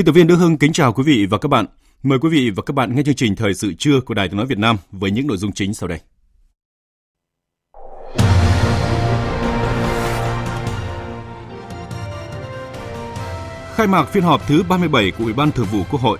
[0.00, 1.66] Biên tập viên Đức Hưng kính chào quý vị và các bạn.
[2.02, 4.36] Mời quý vị và các bạn nghe chương trình Thời sự trưa của Đài Tiếng
[4.36, 5.98] Nói Việt Nam với những nội dung chính sau đây.
[13.74, 16.18] Khai mạc phiên họp thứ 37 của Ủy ban Thường vụ Quốc hội.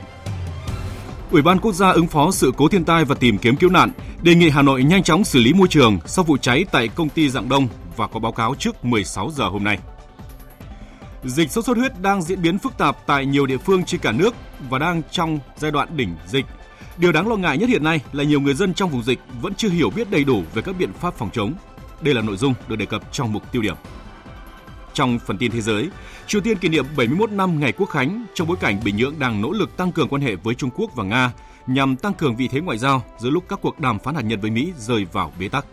[1.30, 3.90] Ủy ban Quốc gia ứng phó sự cố thiên tai và tìm kiếm cứu nạn
[4.22, 7.08] đề nghị Hà Nội nhanh chóng xử lý môi trường sau vụ cháy tại công
[7.08, 9.78] ty Dạng Đông và có báo cáo trước 16 giờ hôm nay.
[11.24, 14.12] Dịch sốt xuất huyết đang diễn biến phức tạp tại nhiều địa phương trên cả
[14.12, 14.34] nước
[14.70, 16.44] và đang trong giai đoạn đỉnh dịch.
[16.96, 19.54] Điều đáng lo ngại nhất hiện nay là nhiều người dân trong vùng dịch vẫn
[19.54, 21.54] chưa hiểu biết đầy đủ về các biện pháp phòng chống.
[22.00, 23.76] Đây là nội dung được đề cập trong mục tiêu điểm.
[24.94, 25.90] Trong phần tin thế giới,
[26.26, 29.42] Triều Tiên kỷ niệm 71 năm ngày Quốc khánh trong bối cảnh Bình Nhưỡng đang
[29.42, 31.32] nỗ lực tăng cường quan hệ với Trung Quốc và Nga
[31.66, 34.40] nhằm tăng cường vị thế ngoại giao giữa lúc các cuộc đàm phán hạt nhân
[34.40, 35.64] với Mỹ rơi vào bế tắc.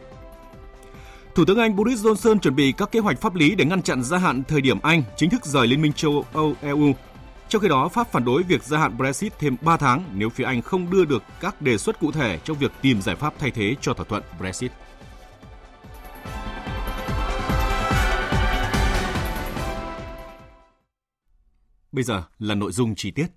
[1.38, 4.04] Thủ tướng Anh Boris Johnson chuẩn bị các kế hoạch pháp lý để ngăn chặn
[4.04, 6.94] gia hạn thời điểm Anh chính thức rời Liên minh châu Âu EU.
[7.50, 10.44] Trong khi đó, Pháp phản đối việc gia hạn Brexit thêm 3 tháng nếu phía
[10.44, 13.52] Anh không đưa được các đề xuất cụ thể trong việc tìm giải pháp thay
[13.52, 14.72] thế cho thỏa thuận Brexit.
[21.92, 23.28] Bây giờ là nội dung chi tiết.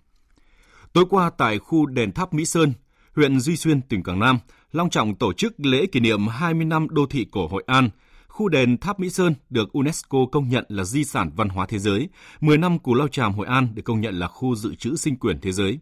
[0.93, 2.73] Tối qua tại khu đền tháp Mỹ Sơn,
[3.17, 4.39] huyện Duy Xuyên, tỉnh Quảng Nam,
[4.73, 7.91] long trọng tổ chức lễ kỷ niệm 20 năm đô thị cổ Hội An.
[8.29, 11.79] Khu đền Tháp Mỹ Sơn được UNESCO công nhận là di sản văn hóa thế
[11.79, 12.09] giới.
[12.41, 15.17] 10 năm Cù Lao Chàm Hội An được công nhận là khu dự trữ sinh
[15.17, 15.79] quyển thế giới.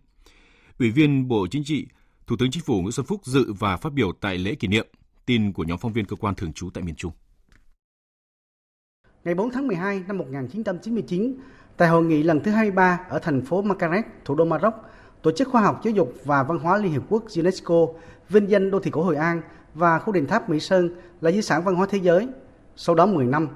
[0.78, 1.87] Ủy viên Bộ Chính trị,
[2.27, 4.87] Thủ tướng Chính phủ Nguyễn Xuân Phúc dự và phát biểu tại lễ kỷ niệm.
[5.27, 7.12] Tin của nhóm phóng viên cơ quan thường trú tại miền Trung.
[9.25, 11.34] Ngày 4 tháng 12 năm 1999,
[11.77, 14.75] tại hội nghị lần thứ 23 ở thành phố Marrakech, thủ đô Maroc,
[15.23, 17.87] Tổ chức Khoa học Giáo dục và Văn hóa Liên Hiệp Quốc UNESCO
[18.29, 19.43] vinh danh đô thị cổ Hội An
[19.75, 20.91] và khu đền tháp Mỹ Sơn
[21.21, 22.29] là di sản văn hóa thế giới.
[22.77, 23.49] Sau đó 10 năm,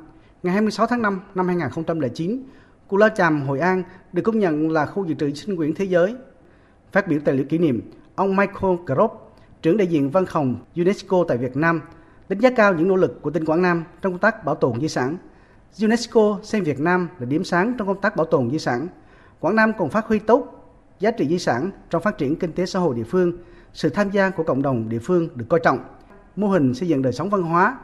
[0.43, 2.43] ngày 26 tháng 5 năm 2009,
[2.89, 5.85] Cù Lao Chàm Hội An được công nhận là khu dự trữ sinh quyển thế
[5.85, 6.17] giới.
[6.93, 11.25] Phát biểu tại lễ kỷ niệm, ông Michael Krop, trưởng đại diện văn phòng UNESCO
[11.29, 11.81] tại Việt Nam,
[12.29, 14.81] đánh giá cao những nỗ lực của tỉnh Quảng Nam trong công tác bảo tồn
[14.81, 15.17] di sản.
[15.83, 18.89] UNESCO xem Việt Nam là điểm sáng trong công tác bảo tồn di sản.
[19.41, 20.62] Quảng Nam còn phát huy tốt
[21.03, 23.33] giá trị di sản trong phát triển kinh tế xã hội địa phương,
[23.73, 25.79] sự tham gia của cộng đồng địa phương được coi trọng.
[26.37, 27.79] Mô hình xây dựng đời sống văn hóa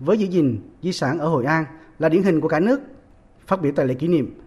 [0.00, 1.64] với giữ gìn di sản ở Hội An
[1.98, 2.80] là điển hình của cả nước.
[3.46, 4.40] Phát biểu tại lễ kỷ niệm,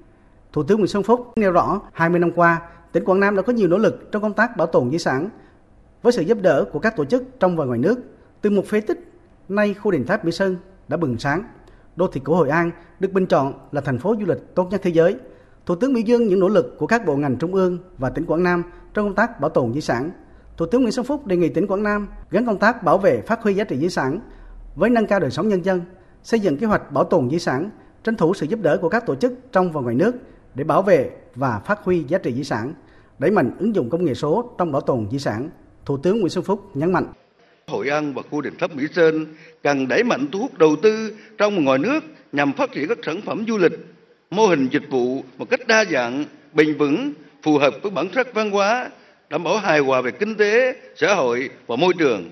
[0.52, 3.54] Thủ tướng Nguyễn Xuân Phúc nêu rõ 20 năm qua, tỉnh Quảng Nam đã có
[3.54, 5.30] nhiều nỗ lực trong công tác bảo tồn di sản
[6.02, 8.00] với sự giúp đỡ của các tổ chức trong và ngoài nước.
[8.42, 9.12] Từ một phế tích,
[9.50, 10.58] nay khu đền tháp Mỹ Sơn
[10.88, 11.44] đã bừng sáng.
[11.96, 14.82] Đô thị cổ Hội An được bình chọn là thành phố du lịch tốt nhất
[14.84, 15.18] thế giới–
[15.66, 18.26] Thủ tướng biểu dương những nỗ lực của các bộ ngành trung ương và tỉnh
[18.26, 18.64] Quảng Nam
[18.94, 20.12] trong công tác bảo tồn di sản.
[20.58, 23.22] Thủ tướng Nguyễn Xuân Phúc đề nghị tỉnh Quảng Nam gắn công tác bảo vệ
[23.22, 24.20] phát huy giá trị di sản
[24.76, 25.82] với nâng cao đời sống nhân dân,
[26.24, 27.70] xây dựng kế hoạch bảo tồn di sản,
[28.04, 30.16] tranh thủ sự giúp đỡ của các tổ chức trong và ngoài nước
[30.56, 32.74] để bảo vệ và phát huy giá trị di sản,
[33.20, 35.50] đẩy mạnh ứng dụng công nghệ số trong bảo tồn di sản.
[35.86, 37.14] Thủ tướng Nguyễn Xuân Phúc nhấn mạnh.
[37.68, 39.26] Hội An và khu đền tháp Mỹ Sơn
[39.64, 42.00] cần đẩy mạnh thu hút đầu tư trong và ngoài nước
[42.32, 43.93] nhằm phát triển các sản phẩm du lịch
[44.36, 47.14] mô hình dịch vụ một cách đa dạng, bền vững,
[47.44, 48.90] phù hợp với bản sắc văn hóa,
[49.30, 52.32] đảm bảo hài hòa về kinh tế, xã hội và môi trường.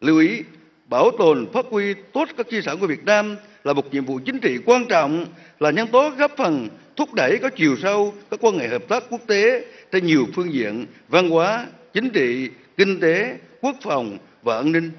[0.00, 0.42] Lưu ý,
[0.86, 4.20] bảo tồn, phát huy tốt các di sản của việt nam là một nhiệm vụ
[4.24, 5.26] chính trị quan trọng,
[5.60, 9.04] là nhân tố góp phần thúc đẩy có chiều sâu các quan hệ hợp tác
[9.10, 14.56] quốc tế trên nhiều phương diện văn hóa, chính trị, kinh tế, quốc phòng và
[14.56, 14.90] an ninh.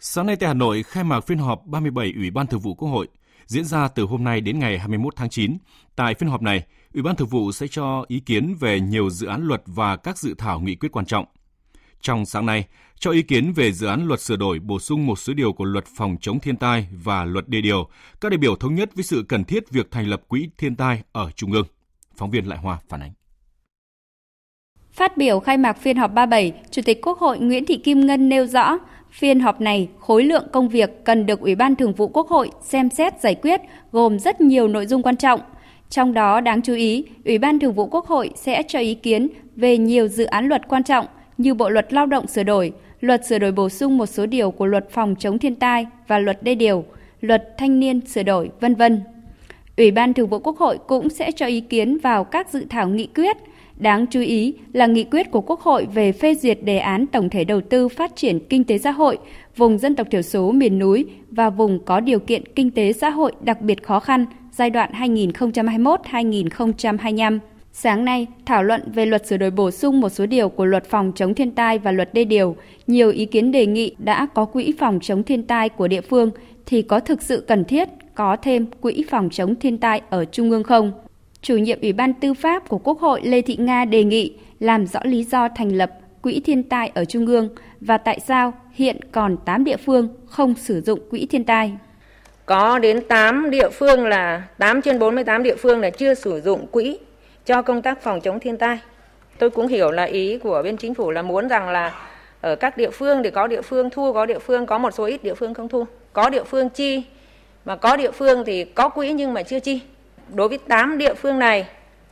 [0.00, 2.88] Sáng nay tại Hà Nội, khai mạc phiên họp 37 Ủy ban Thường vụ Quốc
[2.88, 3.08] hội
[3.46, 5.56] diễn ra từ hôm nay đến ngày 21 tháng 9.
[5.96, 9.26] Tại phiên họp này, Ủy ban Thường vụ sẽ cho ý kiến về nhiều dự
[9.26, 11.24] án luật và các dự thảo nghị quyết quan trọng.
[12.00, 12.64] Trong sáng nay,
[12.98, 15.64] cho ý kiến về dự án luật sửa đổi bổ sung một số điều của
[15.64, 17.88] luật phòng chống thiên tai và luật đề điều,
[18.20, 21.02] các đại biểu thống nhất với sự cần thiết việc thành lập quỹ thiên tai
[21.12, 21.66] ở Trung ương.
[22.16, 23.12] Phóng viên Lại Hoa phản ánh.
[24.92, 28.28] Phát biểu khai mạc phiên họp 37, Chủ tịch Quốc hội Nguyễn Thị Kim Ngân
[28.28, 28.78] nêu rõ,
[29.12, 32.50] phiên họp này khối lượng công việc cần được Ủy ban Thường vụ Quốc hội
[32.62, 33.60] xem xét giải quyết
[33.92, 35.40] gồm rất nhiều nội dung quan trọng.
[35.90, 39.28] Trong đó đáng chú ý, Ủy ban Thường vụ Quốc hội sẽ cho ý kiến
[39.56, 41.06] về nhiều dự án luật quan trọng
[41.38, 44.50] như Bộ luật Lao động sửa đổi, luật sửa đổi bổ sung một số điều
[44.50, 46.84] của luật phòng chống thiên tai và luật đê điều,
[47.20, 49.00] luật thanh niên sửa đổi, vân vân.
[49.76, 52.88] Ủy ban Thường vụ Quốc hội cũng sẽ cho ý kiến vào các dự thảo
[52.88, 53.36] nghị quyết.
[53.76, 57.28] Đáng chú ý là nghị quyết của Quốc hội về phê duyệt đề án tổng
[57.28, 59.18] thể đầu tư phát triển kinh tế xã hội
[59.56, 63.10] vùng dân tộc thiểu số miền núi và vùng có điều kiện kinh tế xã
[63.10, 67.38] hội đặc biệt khó khăn giai đoạn 2021-2025.
[67.72, 70.84] Sáng nay, thảo luận về luật sửa đổi bổ sung một số điều của luật
[70.84, 74.44] phòng chống thiên tai và luật đê điều, nhiều ý kiến đề nghị đã có
[74.44, 76.30] quỹ phòng chống thiên tai của địa phương
[76.66, 80.50] thì có thực sự cần thiết có thêm quỹ phòng chống thiên tai ở trung
[80.50, 80.92] ương không?
[81.42, 84.86] Chủ nhiệm Ủy ban Tư pháp của Quốc hội Lê Thị Nga đề nghị làm
[84.86, 85.90] rõ lý do thành lập
[86.22, 87.48] quỹ thiên tai ở trung ương
[87.80, 91.72] và tại sao hiện còn 8 địa phương không sử dụng quỹ thiên tai.
[92.46, 96.66] Có đến 8 địa phương là 8 trên 48 địa phương là chưa sử dụng
[96.66, 96.98] quỹ
[97.46, 98.78] cho công tác phòng chống thiên tai.
[99.38, 101.94] Tôi cũng hiểu là ý của bên chính phủ là muốn rằng là
[102.40, 105.04] ở các địa phương thì có địa phương thu, có địa phương có một số
[105.04, 105.84] ít địa phương không thu.
[106.12, 107.02] Có địa phương chi
[107.64, 109.80] mà có địa phương thì có quỹ nhưng mà chưa chi.
[110.34, 111.66] Đối với 8 địa phương này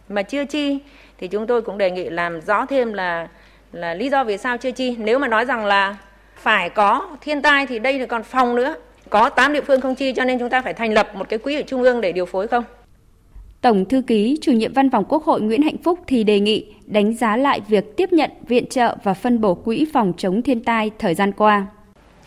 [0.08, 0.78] mà chưa chi
[1.18, 3.28] thì chúng tôi cũng đề nghị làm rõ thêm là
[3.72, 4.96] là lý do vì sao chưa chi.
[4.98, 5.96] Nếu mà nói rằng là
[6.36, 8.74] phải có thiên tai thì đây là còn phòng nữa.
[9.10, 11.38] Có 8 địa phương không chi cho nên chúng ta phải thành lập một cái
[11.38, 12.64] quỹ ở trung ương để điều phối không?
[13.60, 16.66] Tổng thư ký chủ nhiệm Văn phòng Quốc hội Nguyễn Hạnh Phúc thì đề nghị
[16.86, 20.64] đánh giá lại việc tiếp nhận viện trợ và phân bổ quỹ phòng chống thiên
[20.64, 21.66] tai thời gian qua.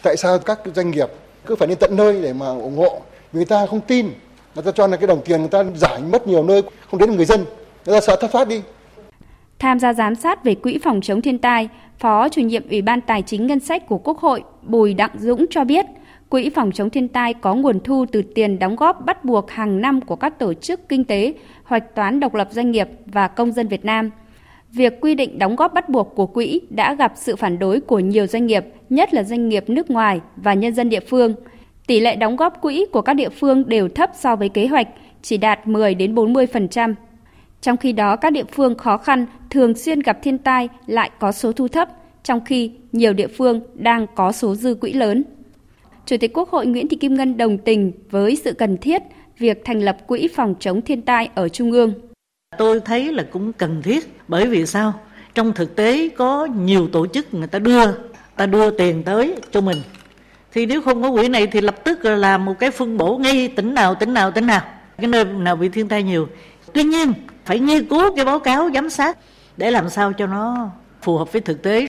[0.02, 1.08] Tại sao các doanh nghiệp
[1.46, 3.02] cứ phải đến tận nơi để mà ủng hộ?
[3.32, 4.10] Vì người ta không tin,
[4.56, 6.62] người ta cho là cái đồng tiền người ta giải mất nhiều nơi
[6.92, 7.46] không đến người dân,
[7.86, 8.62] người ta sợ thất thoát đi.
[9.60, 11.70] Tham gia giám sát về quỹ phòng chống thiên tai,
[12.00, 15.46] Phó chủ nhiệm Ủy ban Tài chính Ngân sách của Quốc hội Bùi Đặng Dũng
[15.50, 15.86] cho biết–
[16.34, 19.82] Quỹ phòng chống thiên tai có nguồn thu từ tiền đóng góp bắt buộc hàng
[19.82, 21.34] năm của các tổ chức kinh tế,
[21.64, 24.12] hoạch toán độc lập doanh nghiệp và công dân Việt Nam.
[24.72, 28.00] Việc quy định đóng góp bắt buộc của quỹ đã gặp sự phản đối của
[28.00, 31.36] nhiều doanh nghiệp, nhất là doanh nghiệp nước ngoài và nhân dân địa phương.
[31.88, 34.88] Tỷ lệ đóng góp quỹ của các địa phương đều thấp so với kế hoạch,
[35.22, 36.94] chỉ đạt 10 đến 40%.
[37.62, 41.32] Trong khi đó, các địa phương khó khăn thường xuyên gặp thiên tai lại có
[41.32, 41.90] số thu thấp,
[42.24, 45.24] trong khi nhiều địa phương đang có số dư quỹ lớn.
[46.06, 49.02] Chủ tịch Quốc hội Nguyễn Thị Kim Ngân đồng tình với sự cần thiết
[49.38, 51.94] việc thành lập quỹ phòng chống thiên tai ở Trung ương.
[52.58, 54.94] Tôi thấy là cũng cần thiết bởi vì sao?
[55.36, 57.86] Trong thực tế có nhiều tổ chức người ta đưa
[58.38, 59.78] ta đưa tiền tới cho mình.
[60.54, 63.18] Thì nếu không có quỹ này thì lập tức là làm một cái phân bổ
[63.18, 64.62] ngay tỉnh nào tỉnh nào tỉnh nào
[64.98, 66.28] cái nơi nào bị thiên tai nhiều.
[66.74, 67.14] Tuy nhiên
[67.46, 69.18] phải nghiên cứu cái báo cáo giám sát
[69.58, 70.70] để làm sao cho nó
[71.02, 71.88] phù hợp với thực tế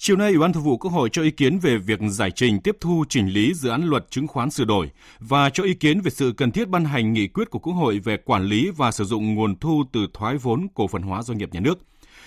[0.00, 2.60] Chiều nay, Ủy ban Thường vụ Quốc hội cho ý kiến về việc giải trình
[2.60, 6.00] tiếp thu chỉnh lý dự án luật chứng khoán sửa đổi và cho ý kiến
[6.00, 8.90] về sự cần thiết ban hành nghị quyết của Quốc hội về quản lý và
[8.90, 11.78] sử dụng nguồn thu từ thoái vốn cổ phần hóa doanh nghiệp nhà nước.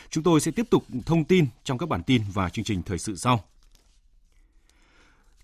[0.10, 2.98] Chúng tôi sẽ tiếp tục thông tin trong các bản tin và chương trình thời
[2.98, 3.44] sự sau.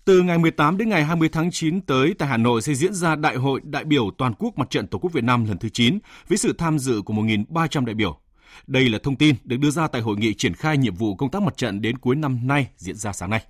[0.08, 3.16] Từ ngày 18 đến ngày 20 tháng 9 tới tại Hà Nội sẽ diễn ra
[3.16, 5.98] Đại hội đại biểu toàn quốc Mặt trận Tổ quốc Việt Nam lần thứ 9
[6.28, 8.18] với sự tham dự của 1.300 đại biểu.
[8.66, 11.30] Đây là thông tin được đưa ra tại hội nghị triển khai nhiệm vụ công
[11.30, 13.44] tác mặt trận đến cuối năm nay diễn ra sáng nay.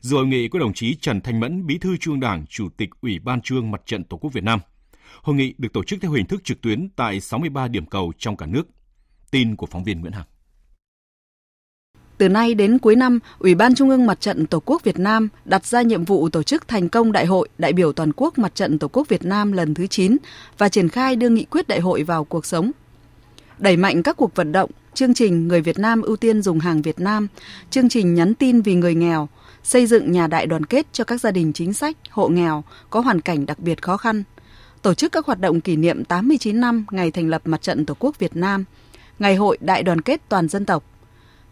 [0.00, 2.90] Dự hội nghị có đồng chí Trần Thanh Mẫn, Bí thư Trung Đảng, Chủ tịch
[3.00, 4.60] Ủy ban Trung Mặt trận Tổ quốc Việt Nam.
[5.22, 8.36] Hội nghị được tổ chức theo hình thức trực tuyến tại 63 điểm cầu trong
[8.36, 8.68] cả nước.
[9.30, 10.26] Tin của phóng viên Nguyễn Hằng.
[12.18, 15.28] Từ nay đến cuối năm, Ủy ban Trung ương Mặt trận Tổ quốc Việt Nam
[15.44, 18.54] đặt ra nhiệm vụ tổ chức thành công Đại hội đại biểu toàn quốc Mặt
[18.54, 20.16] trận Tổ quốc Việt Nam lần thứ 9
[20.58, 22.70] và triển khai đưa nghị quyết đại hội vào cuộc sống
[23.58, 26.82] đẩy mạnh các cuộc vận động, chương trình Người Việt Nam ưu tiên dùng hàng
[26.82, 27.28] Việt Nam,
[27.70, 29.28] chương trình nhắn tin vì người nghèo,
[29.62, 33.00] xây dựng nhà đại đoàn kết cho các gia đình chính sách, hộ nghèo có
[33.00, 34.22] hoàn cảnh đặc biệt khó khăn,
[34.82, 37.94] tổ chức các hoạt động kỷ niệm 89 năm ngày thành lập Mặt trận Tổ
[37.98, 38.64] quốc Việt Nam,
[39.18, 40.84] Ngày hội Đại đoàn kết toàn dân tộc.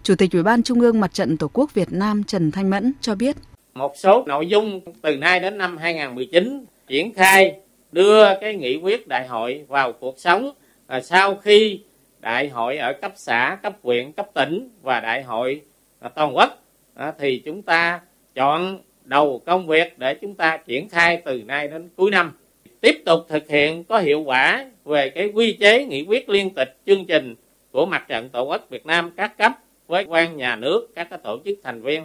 [0.02, 2.92] Chủ tịch Ủy ban Trung ương Mặt trận Tổ quốc Việt Nam Trần Thanh Mẫn
[3.00, 3.36] cho biết.
[3.74, 7.56] Một số nội dung từ nay đến năm 2019 triển khai
[7.92, 10.50] đưa cái nghị quyết đại hội vào cuộc sống
[10.86, 11.80] à, sau khi
[12.20, 15.60] đại hội ở cấp xã cấp huyện cấp tỉnh và đại hội
[16.14, 16.62] toàn quốc
[16.94, 18.00] à, thì chúng ta
[18.34, 22.32] chọn đầu công việc để chúng ta triển khai từ nay đến cuối năm
[22.80, 26.76] tiếp tục thực hiện có hiệu quả về cái quy chế nghị quyết liên tịch
[26.86, 27.34] chương trình
[27.70, 29.52] của mặt trận tổ quốc Việt Nam các cấp
[29.88, 32.04] với quan nhà nước các tổ chức thành viên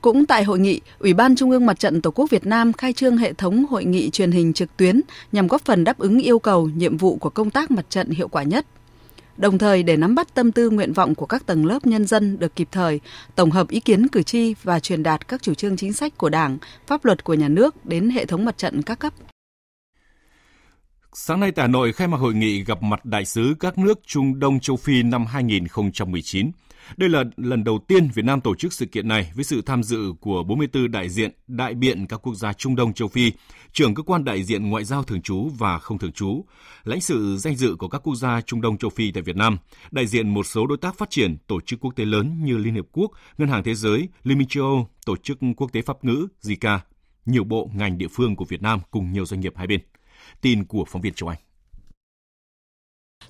[0.00, 2.92] cũng tại hội nghị, Ủy ban Trung ương Mặt trận Tổ quốc Việt Nam khai
[2.92, 5.00] trương hệ thống hội nghị truyền hình trực tuyến
[5.32, 8.28] nhằm góp phần đáp ứng yêu cầu, nhiệm vụ của công tác mặt trận hiệu
[8.28, 8.66] quả nhất.
[9.36, 12.38] đồng thời để nắm bắt tâm tư nguyện vọng của các tầng lớp nhân dân
[12.38, 13.00] được kịp thời,
[13.34, 16.28] tổng hợp ý kiến cử tri và truyền đạt các chủ trương chính sách của
[16.28, 19.12] Đảng, pháp luật của nhà nước đến hệ thống mặt trận các cấp.
[21.12, 24.00] Sáng nay tại Hà Nội khai mạc hội nghị gặp mặt đại sứ các nước
[24.06, 26.50] Trung Đông châu Phi năm 2019.
[26.96, 29.82] Đây là lần đầu tiên Việt Nam tổ chức sự kiện này với sự tham
[29.82, 33.32] dự của 44 đại diện, đại biện các quốc gia Trung Đông châu Phi,
[33.72, 36.44] trưởng cơ quan đại diện ngoại giao thường trú và không thường trú,
[36.84, 39.58] lãnh sự danh dự của các quốc gia Trung Đông châu Phi tại Việt Nam,
[39.90, 42.74] đại diện một số đối tác phát triển, tổ chức quốc tế lớn như Liên
[42.74, 46.04] Hiệp Quốc, Ngân hàng Thế giới, Liên minh châu Âu, Tổ chức Quốc tế Pháp
[46.04, 46.78] ngữ, JICA,
[47.26, 49.80] nhiều bộ ngành địa phương của Việt Nam cùng nhiều doanh nghiệp hai bên.
[50.40, 51.38] Tin của phóng viên Châu Anh.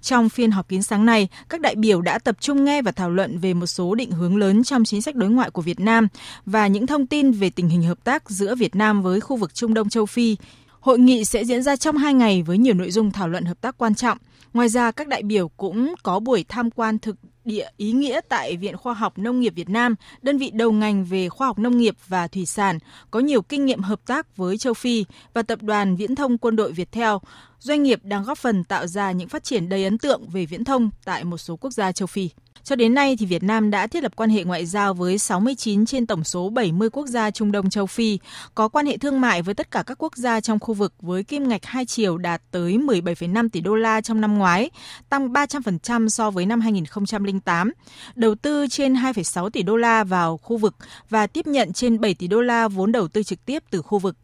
[0.02, 3.10] Trong phiên họp kín sáng nay, các đại biểu đã tập trung nghe và thảo
[3.10, 6.08] luận về một số định hướng lớn trong chính sách đối ngoại của Việt Nam
[6.46, 9.54] và những thông tin về tình hình hợp tác giữa Việt Nam với khu vực
[9.54, 10.36] Trung Đông châu Phi.
[10.80, 13.60] Hội nghị sẽ diễn ra trong hai ngày với nhiều nội dung thảo luận hợp
[13.60, 14.18] tác quan trọng.
[14.52, 18.56] Ngoài ra, các đại biểu cũng có buổi tham quan thực địa ý nghĩa tại
[18.56, 21.78] Viện Khoa học Nông nghiệp Việt Nam, đơn vị đầu ngành về khoa học nông
[21.78, 22.78] nghiệp và thủy sản,
[23.10, 25.04] có nhiều kinh nghiệm hợp tác với châu Phi
[25.34, 27.20] và tập đoàn Viễn thông Quân đội Việt Theo,
[27.58, 30.64] doanh nghiệp đang góp phần tạo ra những phát triển đầy ấn tượng về viễn
[30.64, 32.30] thông tại một số quốc gia châu Phi.
[32.64, 35.86] Cho đến nay thì Việt Nam đã thiết lập quan hệ ngoại giao với 69
[35.86, 38.18] trên tổng số 70 quốc gia Trung Đông châu Phi,
[38.54, 41.24] có quan hệ thương mại với tất cả các quốc gia trong khu vực với
[41.24, 44.70] kim ngạch hai chiều đạt tới 17,5 tỷ đô la trong năm ngoái,
[45.08, 47.72] tăng 300% so với năm 2008,
[48.14, 50.76] đầu tư trên 2,6 tỷ đô la vào khu vực
[51.10, 53.98] và tiếp nhận trên 7 tỷ đô la vốn đầu tư trực tiếp từ khu
[53.98, 54.16] vực.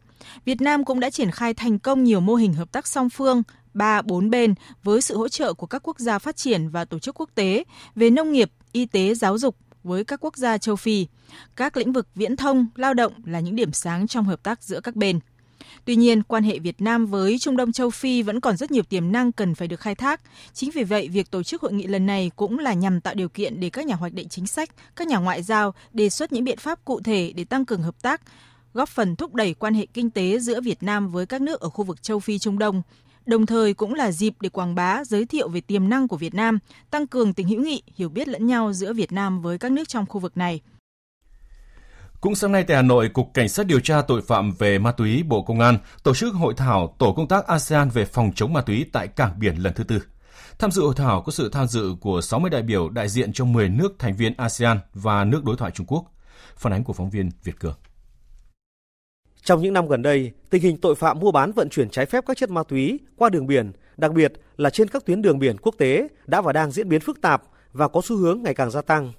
[0.45, 3.43] Việt Nam cũng đã triển khai thành công nhiều mô hình hợp tác song phương,
[3.77, 4.53] ba bốn bên
[4.83, 7.63] với sự hỗ trợ của các quốc gia phát triển và tổ chức quốc tế
[7.95, 11.07] về nông nghiệp, y tế, giáo dục với các quốc gia châu Phi.
[11.55, 14.79] Các lĩnh vực viễn thông, lao động là những điểm sáng trong hợp tác giữa
[14.79, 15.19] các bên.
[15.85, 18.83] Tuy nhiên, quan hệ Việt Nam với Trung Đông châu Phi vẫn còn rất nhiều
[18.83, 20.21] tiềm năng cần phải được khai thác.
[20.53, 23.29] Chính vì vậy, việc tổ chức hội nghị lần này cũng là nhằm tạo điều
[23.29, 26.43] kiện để các nhà hoạch định chính sách, các nhà ngoại giao đề xuất những
[26.43, 28.21] biện pháp cụ thể để tăng cường hợp tác,
[28.73, 31.69] góp phần thúc đẩy quan hệ kinh tế giữa Việt Nam với các nước ở
[31.69, 32.81] khu vực châu Phi Trung Đông,
[33.27, 36.33] đồng thời cũng là dịp để quảng bá, giới thiệu về tiềm năng của Việt
[36.33, 36.59] Nam,
[36.91, 39.87] tăng cường tình hữu nghị, hiểu biết lẫn nhau giữa Việt Nam với các nước
[39.87, 40.61] trong khu vực này.
[42.21, 44.91] Cũng sáng nay tại Hà Nội, Cục Cảnh sát điều tra tội phạm về ma
[44.91, 48.53] túy Bộ Công an tổ chức hội thảo Tổ công tác ASEAN về phòng chống
[48.53, 50.03] ma túy tại cảng biển lần thứ tư.
[50.59, 53.45] Tham dự hội thảo có sự tham dự của 60 đại biểu đại diện cho
[53.45, 56.05] 10 nước thành viên ASEAN và nước đối thoại Trung Quốc.
[56.57, 57.75] Phản ánh của phóng viên Việt Cường.
[59.47, 62.23] Trong những năm gần đây, tình hình tội phạm mua bán vận chuyển trái phép
[62.27, 65.57] các chất ma túy qua đường biển, đặc biệt là trên các tuyến đường biển
[65.61, 68.71] quốc tế đã và đang diễn biến phức tạp và có xu hướng ngày càng
[68.71, 69.13] gia tăng.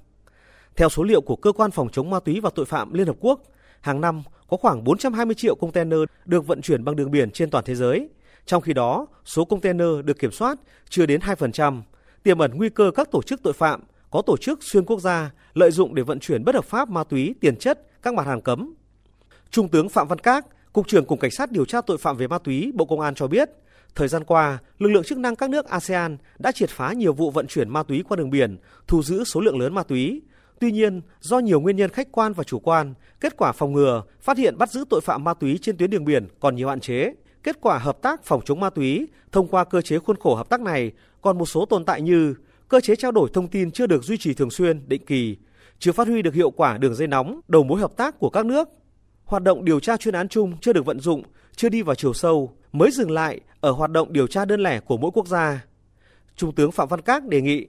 [0.76, 3.16] Theo số liệu của Cơ quan Phòng chống ma túy và tội phạm Liên Hợp
[3.20, 3.42] Quốc,
[3.80, 7.64] hàng năm có khoảng 420 triệu container được vận chuyển bằng đường biển trên toàn
[7.64, 8.08] thế giới.
[8.46, 10.58] Trong khi đó, số container được kiểm soát
[10.88, 11.82] chưa đến 2%,
[12.22, 13.80] tiềm ẩn nguy cơ các tổ chức tội phạm
[14.10, 17.04] có tổ chức xuyên quốc gia lợi dụng để vận chuyển bất hợp pháp ma
[17.04, 18.74] túy, tiền chất, các mặt hàng cấm
[19.50, 22.26] Trung tướng Phạm Văn Các, Cục trưởng Cục Cảnh sát điều tra tội phạm về
[22.26, 23.50] ma túy Bộ Công an cho biết,
[23.94, 27.30] thời gian qua, lực lượng chức năng các nước ASEAN đã triệt phá nhiều vụ
[27.30, 30.22] vận chuyển ma túy qua đường biển, thu giữ số lượng lớn ma túy.
[30.60, 34.02] Tuy nhiên, do nhiều nguyên nhân khách quan và chủ quan, kết quả phòng ngừa,
[34.20, 36.80] phát hiện bắt giữ tội phạm ma túy trên tuyến đường biển còn nhiều hạn
[36.80, 37.14] chế.
[37.42, 40.48] Kết quả hợp tác phòng chống ma túy thông qua cơ chế khuôn khổ hợp
[40.48, 42.34] tác này còn một số tồn tại như
[42.68, 45.36] cơ chế trao đổi thông tin chưa được duy trì thường xuyên, định kỳ,
[45.78, 48.46] chưa phát huy được hiệu quả đường dây nóng, đầu mối hợp tác của các
[48.46, 48.68] nước
[49.28, 51.22] hoạt động điều tra chuyên án chung chưa được vận dụng,
[51.56, 54.80] chưa đi vào chiều sâu, mới dừng lại ở hoạt động điều tra đơn lẻ
[54.80, 55.64] của mỗi quốc gia.
[56.36, 57.66] Trung tướng Phạm Văn Các đề nghị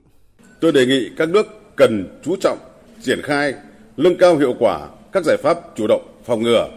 [0.62, 2.58] Tôi đề nghị các nước cần chú trọng
[3.02, 3.54] triển khai
[3.98, 6.70] nâng cao hiệu quả các giải pháp chủ động phòng ngừa,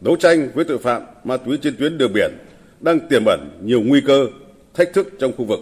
[0.00, 2.38] đấu tranh với tội phạm ma túy trên tuyến đường biển
[2.80, 4.26] đang tiềm ẩn nhiều nguy cơ,
[4.74, 5.60] thách thức trong khu vực.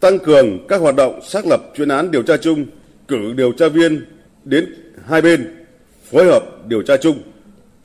[0.00, 2.66] Tăng cường các hoạt động xác lập chuyên án điều tra chung,
[3.08, 4.04] cử điều tra viên
[4.44, 4.74] đến
[5.06, 5.66] hai bên
[6.10, 7.22] phối hợp điều tra chung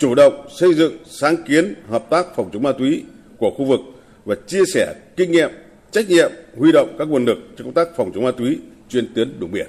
[0.01, 3.03] chủ động xây dựng sáng kiến hợp tác phòng chống ma túy
[3.37, 3.79] của khu vực
[4.25, 5.49] và chia sẻ kinh nghiệm,
[5.91, 9.13] trách nhiệm, huy động các nguồn lực cho công tác phòng chống ma túy trên
[9.15, 9.67] tuyến đường biển.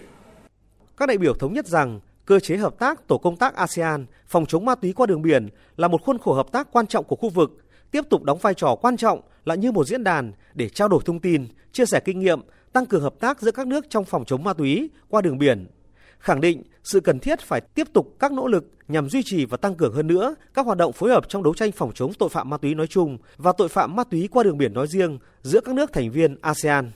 [0.97, 4.47] Các đại biểu thống nhất rằng cơ chế hợp tác tổ công tác ASEAN phòng
[4.47, 7.17] chống ma túy qua đường biển là một khuôn khổ hợp tác quan trọng của
[7.17, 7.51] khu vực,
[7.91, 11.01] tiếp tục đóng vai trò quan trọng là như một diễn đàn để trao đổi
[11.05, 12.41] thông tin, chia sẻ kinh nghiệm,
[12.73, 15.67] tăng cường hợp tác giữa các nước trong phòng chống ma túy qua đường biển
[16.23, 19.57] khẳng định sự cần thiết phải tiếp tục các nỗ lực nhằm duy trì và
[19.57, 22.29] tăng cường hơn nữa các hoạt động phối hợp trong đấu tranh phòng chống tội
[22.29, 25.19] phạm ma túy nói chung và tội phạm ma túy qua đường biển nói riêng
[25.43, 26.91] giữa các nước thành viên ASEAN.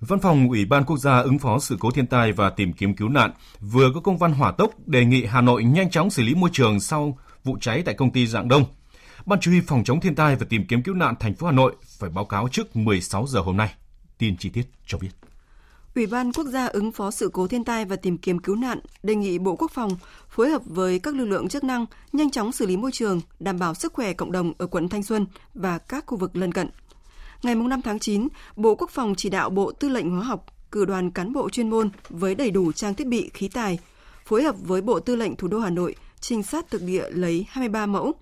[0.00, 2.94] Văn phòng Ủy ban Quốc gia ứng phó sự cố thiên tai và tìm kiếm
[2.94, 3.30] cứu nạn
[3.60, 6.50] vừa có công văn hỏa tốc đề nghị Hà Nội nhanh chóng xử lý môi
[6.52, 8.64] trường sau vụ cháy tại công ty Dạng Đông.
[9.26, 11.52] Ban chỉ huy phòng chống thiên tai và tìm kiếm cứu nạn thành phố Hà
[11.52, 13.74] Nội phải báo cáo trước 16 giờ hôm nay.
[14.18, 15.10] Tin chi tiết cho biết.
[15.94, 18.78] Ủy ban Quốc gia ứng phó sự cố thiên tai và tìm kiếm cứu nạn
[19.02, 19.90] đề nghị Bộ Quốc phòng
[20.28, 23.58] phối hợp với các lực lượng chức năng nhanh chóng xử lý môi trường, đảm
[23.58, 26.68] bảo sức khỏe cộng đồng ở quận Thanh Xuân và các khu vực lân cận.
[27.42, 30.84] Ngày 5 tháng 9, Bộ Quốc phòng chỉ đạo Bộ Tư lệnh Hóa học cử
[30.84, 33.78] đoàn cán bộ chuyên môn với đầy đủ trang thiết bị khí tài,
[34.24, 37.46] phối hợp với Bộ Tư lệnh Thủ đô Hà Nội trinh sát thực địa lấy
[37.48, 38.12] 23 mẫu.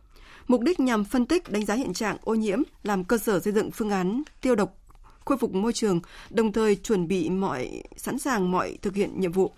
[0.49, 3.53] Mục đích nhằm phân tích đánh giá hiện trạng ô nhiễm, làm cơ sở xây
[3.53, 4.77] dựng phương án tiêu độc
[5.25, 6.01] khôi phục môi trường,
[6.31, 9.53] đồng thời chuẩn bị mọi sẵn sàng mọi thực hiện nhiệm vụ.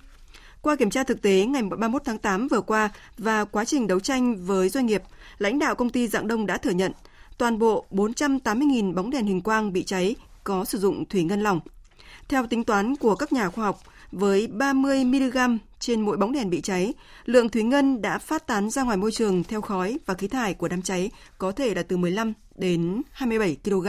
[0.62, 4.00] Qua kiểm tra thực tế ngày 31 tháng 8 vừa qua và quá trình đấu
[4.00, 5.02] tranh với doanh nghiệp,
[5.38, 6.92] lãnh đạo công ty Dạng Đông đã thừa nhận
[7.38, 11.60] toàn bộ 480.000 bóng đèn hình quang bị cháy có sử dụng thủy ngân lỏng.
[12.28, 13.80] Theo tính toán của các nhà khoa học,
[14.12, 16.94] với 30 mg trên mỗi bóng đèn bị cháy,
[17.24, 20.54] lượng thủy ngân đã phát tán ra ngoài môi trường theo khói và khí thải
[20.54, 23.86] của đám cháy có thể là từ 15 đến 27 kg.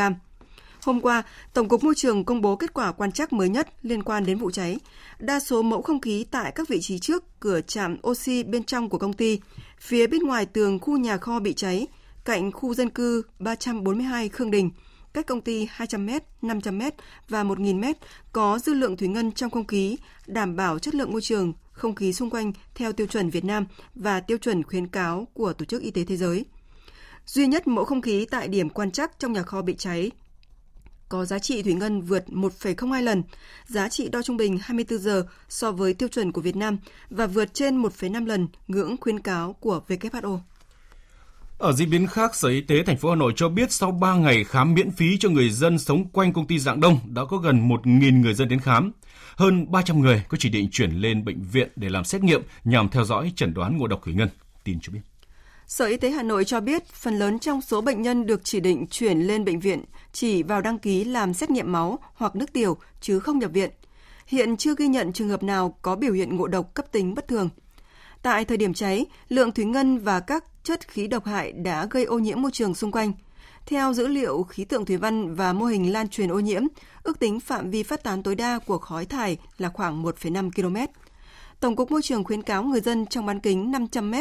[0.85, 1.23] Hôm qua,
[1.53, 4.37] Tổng cục Môi trường công bố kết quả quan trắc mới nhất liên quan đến
[4.37, 4.79] vụ cháy.
[5.19, 8.89] Đa số mẫu không khí tại các vị trí trước cửa trạm oxy bên trong
[8.89, 9.39] của công ty,
[9.79, 11.87] phía bên ngoài tường khu nhà kho bị cháy,
[12.25, 14.69] cạnh khu dân cư 342 Khương Đình,
[15.13, 16.91] cách công ty 200m, 500m
[17.29, 17.93] và 1000m
[18.31, 21.95] có dư lượng thủy ngân trong không khí, đảm bảo chất lượng môi trường, không
[21.95, 23.65] khí xung quanh theo tiêu chuẩn Việt Nam
[23.95, 26.45] và tiêu chuẩn khuyến cáo của Tổ chức Y tế Thế giới.
[27.25, 30.11] Duy nhất mẫu không khí tại điểm quan trắc trong nhà kho bị cháy
[31.09, 33.23] có giá trị thủy ngân vượt 1,02 lần,
[33.67, 36.77] giá trị đo trung bình 24 giờ so với tiêu chuẩn của Việt Nam
[37.09, 40.39] và vượt trên 1,5 lần ngưỡng khuyến cáo của WHO.
[41.57, 44.15] Ở diễn biến khác, Sở Y tế thành phố Hà Nội cho biết sau 3
[44.15, 47.37] ngày khám miễn phí cho người dân sống quanh công ty Dạng Đông đã có
[47.37, 48.91] gần 1.000 người dân đến khám.
[49.35, 52.89] Hơn 300 người có chỉ định chuyển lên bệnh viện để làm xét nghiệm nhằm
[52.89, 54.29] theo dõi chẩn đoán ngộ độc thủy ngân.
[54.63, 55.01] Tin cho biết.
[55.67, 58.59] Sở Y tế Hà Nội cho biết phần lớn trong số bệnh nhân được chỉ
[58.59, 62.53] định chuyển lên bệnh viện chỉ vào đăng ký làm xét nghiệm máu hoặc nước
[62.53, 63.69] tiểu chứ không nhập viện.
[64.27, 67.27] Hiện chưa ghi nhận trường hợp nào có biểu hiện ngộ độc cấp tính bất
[67.27, 67.49] thường.
[68.21, 72.03] Tại thời điểm cháy, lượng thủy ngân và các chất khí độc hại đã gây
[72.03, 73.13] ô nhiễm môi trường xung quanh.
[73.65, 76.63] Theo dữ liệu khí tượng thủy văn và mô hình lan truyền ô nhiễm,
[77.03, 80.93] ước tính phạm vi phát tán tối đa của khói thải là khoảng 1,5 km.
[81.59, 84.15] Tổng cục Môi trường khuyến cáo người dân trong bán kính 500 m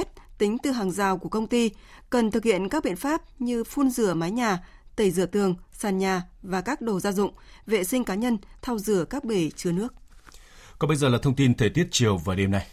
[0.45, 1.71] tính từ hàng rào của công ty
[2.11, 4.59] cần thực hiện các biện pháp như phun rửa mái nhà,
[4.97, 7.33] tẩy rửa tường, sàn nhà và các đồ gia dụng,
[7.67, 9.95] vệ sinh cá nhân, thau rửa các bể chứa nước.
[10.79, 12.67] Còn bây giờ là thông tin thời tiết chiều và đêm nay.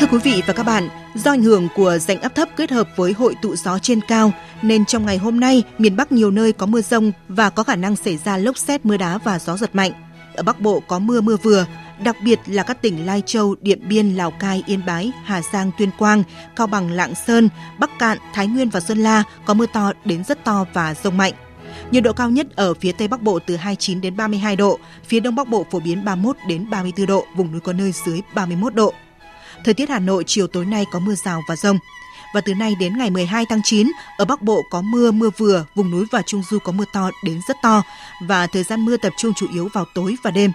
[0.00, 2.88] Thưa quý vị và các bạn, do ảnh hưởng của rãnh áp thấp kết hợp
[2.96, 6.52] với hội tụ gió trên cao nên trong ngày hôm nay, miền Bắc nhiều nơi
[6.52, 9.56] có mưa rông và có khả năng xảy ra lốc xét mưa đá và gió
[9.56, 9.92] giật mạnh.
[10.34, 11.66] Ở Bắc Bộ có mưa mưa vừa,
[12.04, 15.70] đặc biệt là các tỉnh Lai Châu, Điện Biên, Lào Cai, Yên Bái, Hà Giang,
[15.78, 16.22] Tuyên Quang,
[16.56, 20.24] Cao Bằng, Lạng Sơn, Bắc Cạn, Thái Nguyên và Sơn La có mưa to đến
[20.24, 21.32] rất to và rông mạnh.
[21.90, 25.20] Nhiệt độ cao nhất ở phía Tây Bắc Bộ từ 29 đến 32 độ, phía
[25.20, 28.74] Đông Bắc Bộ phổ biến 31 đến 34 độ, vùng núi có nơi dưới 31
[28.74, 28.94] độ.
[29.64, 31.78] Thời tiết Hà Nội chiều tối nay có mưa rào và rông.
[32.34, 35.64] Và từ nay đến ngày 12 tháng 9, ở Bắc Bộ có mưa, mưa vừa,
[35.74, 37.82] vùng núi và Trung Du có mưa to đến rất to
[38.20, 40.50] và thời gian mưa tập trung chủ yếu vào tối và đêm.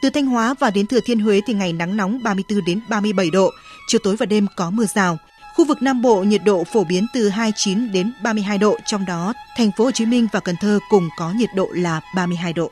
[0.00, 3.30] Từ Thanh Hóa và đến Thừa Thiên Huế thì ngày nắng nóng 34 đến 37
[3.30, 3.50] độ,
[3.86, 5.18] chiều tối và đêm có mưa rào.
[5.54, 9.32] Khu vực Nam Bộ nhiệt độ phổ biến từ 29 đến 32 độ, trong đó
[9.56, 12.70] thành phố Hồ Chí Minh và Cần Thơ cùng có nhiệt độ là 32 độ.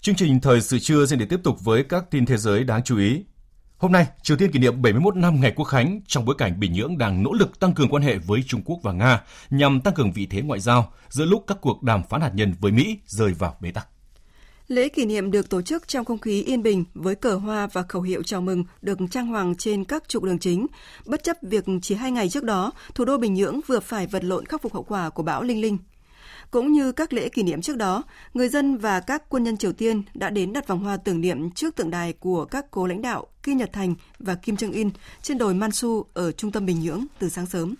[0.00, 2.82] Chương trình thời sự trưa sẽ để tiếp tục với các tin thế giới đáng
[2.84, 3.24] chú ý.
[3.76, 6.72] Hôm nay, Triều Tiên kỷ niệm 71 năm ngày Quốc khánh trong bối cảnh Bình
[6.72, 9.94] Nhưỡng đang nỗ lực tăng cường quan hệ với Trung Quốc và Nga nhằm tăng
[9.94, 12.98] cường vị thế ngoại giao giữa lúc các cuộc đàm phán hạt nhân với Mỹ
[13.06, 13.88] rơi vào bế tắc.
[14.68, 17.82] Lễ kỷ niệm được tổ chức trong không khí yên bình với cờ hoa và
[17.82, 20.66] khẩu hiệu chào mừng được trang hoàng trên các trục đường chính.
[21.06, 24.24] Bất chấp việc chỉ hai ngày trước đó, thủ đô Bình Nhưỡng vừa phải vật
[24.24, 25.78] lộn khắc phục hậu quả của bão Linh Linh.
[26.50, 28.02] Cũng như các lễ kỷ niệm trước đó,
[28.34, 31.50] người dân và các quân nhân Triều Tiên đã đến đặt vòng hoa tưởng niệm
[31.50, 34.90] trước tượng đài của các cố lãnh đạo Kim Nhật Thành và Kim Trương In
[35.22, 37.74] trên đồi Mansu ở trung tâm Bình Nhưỡng từ sáng sớm.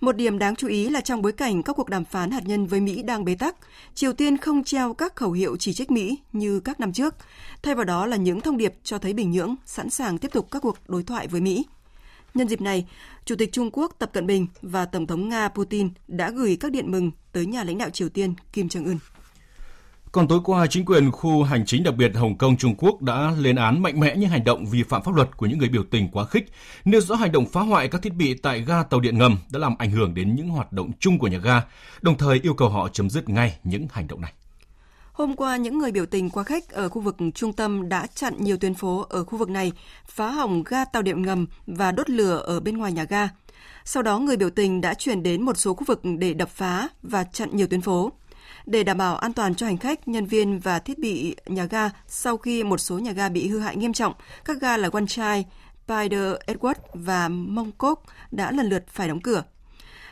[0.00, 2.66] Một điểm đáng chú ý là trong bối cảnh các cuộc đàm phán hạt nhân
[2.66, 3.56] với Mỹ đang bế tắc,
[3.94, 7.14] Triều Tiên không treo các khẩu hiệu chỉ trích Mỹ như các năm trước,
[7.62, 10.48] thay vào đó là những thông điệp cho thấy Bình Nhưỡng sẵn sàng tiếp tục
[10.50, 11.64] các cuộc đối thoại với Mỹ.
[12.34, 12.86] Nhân dịp này,
[13.24, 16.72] Chủ tịch Trung Quốc Tập Cận Bình và Tổng thống Nga Putin đã gửi các
[16.72, 18.98] điện mừng tới nhà lãnh đạo Triều Tiên Kim Jong Un.
[20.16, 23.32] Còn tối qua, chính quyền khu hành chính đặc biệt Hồng Kông Trung Quốc đã
[23.38, 25.82] lên án mạnh mẽ những hành động vi phạm pháp luật của những người biểu
[25.90, 26.52] tình quá khích,
[26.84, 29.58] nêu rõ hành động phá hoại các thiết bị tại ga tàu điện ngầm đã
[29.58, 31.62] làm ảnh hưởng đến những hoạt động chung của nhà ga,
[32.02, 34.32] đồng thời yêu cầu họ chấm dứt ngay những hành động này.
[35.12, 38.34] Hôm qua, những người biểu tình quá khích ở khu vực trung tâm đã chặn
[38.38, 39.72] nhiều tuyến phố ở khu vực này,
[40.06, 43.28] phá hỏng ga tàu điện ngầm và đốt lửa ở bên ngoài nhà ga.
[43.84, 46.88] Sau đó, người biểu tình đã chuyển đến một số khu vực để đập phá
[47.02, 48.12] và chặn nhiều tuyến phố.
[48.66, 51.90] Để đảm bảo an toàn cho hành khách, nhân viên và thiết bị nhà ga
[52.06, 55.06] sau khi một số nhà ga bị hư hại nghiêm trọng, các ga là Quan
[55.06, 55.44] Chai,
[55.84, 59.44] Spider Edward và Mongkok đã lần lượt phải đóng cửa.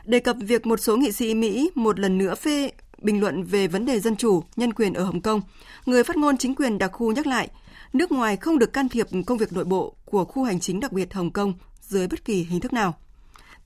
[0.04, 3.68] Đề cập việc một số nghị sĩ Mỹ một lần nữa phê bình luận về
[3.68, 5.40] vấn đề dân chủ, nhân quyền ở Hồng Kông,
[5.86, 7.48] người phát ngôn chính quyền đặc khu nhắc lại,
[7.92, 10.92] nước ngoài không được can thiệp công việc nội bộ của khu hành chính đặc
[10.92, 12.94] biệt Hồng Kông dưới bất kỳ hình thức nào.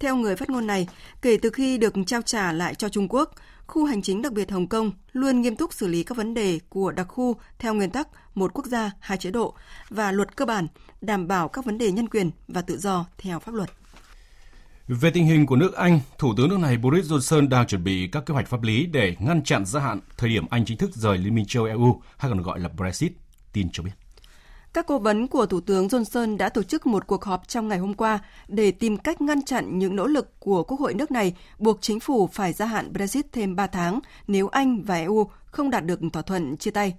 [0.00, 0.88] Theo người phát ngôn này,
[1.22, 3.34] kể từ khi được trao trả lại cho Trung Quốc,
[3.66, 6.60] khu hành chính đặc biệt Hồng Kông luôn nghiêm túc xử lý các vấn đề
[6.68, 9.54] của đặc khu theo nguyên tắc một quốc gia, hai chế độ
[9.90, 10.66] và luật cơ bản,
[11.00, 13.70] đảm bảo các vấn đề nhân quyền và tự do theo pháp luật.
[14.88, 18.08] Về tình hình của nước Anh, Thủ tướng nước này Boris Johnson đang chuẩn bị
[18.12, 20.90] các kế hoạch pháp lý để ngăn chặn gia hạn thời điểm Anh chính thức
[20.94, 23.12] rời Liên minh châu EU hay còn gọi là Brexit.
[23.52, 23.92] Tin cho biết.
[24.78, 27.78] Các cố vấn của Thủ tướng Johnson đã tổ chức một cuộc họp trong ngày
[27.78, 31.36] hôm qua để tìm cách ngăn chặn những nỗ lực của Quốc hội nước này
[31.58, 35.70] buộc chính phủ phải gia hạn Brexit thêm 3 tháng nếu Anh và EU không
[35.70, 36.94] đạt được thỏa thuận chia tay.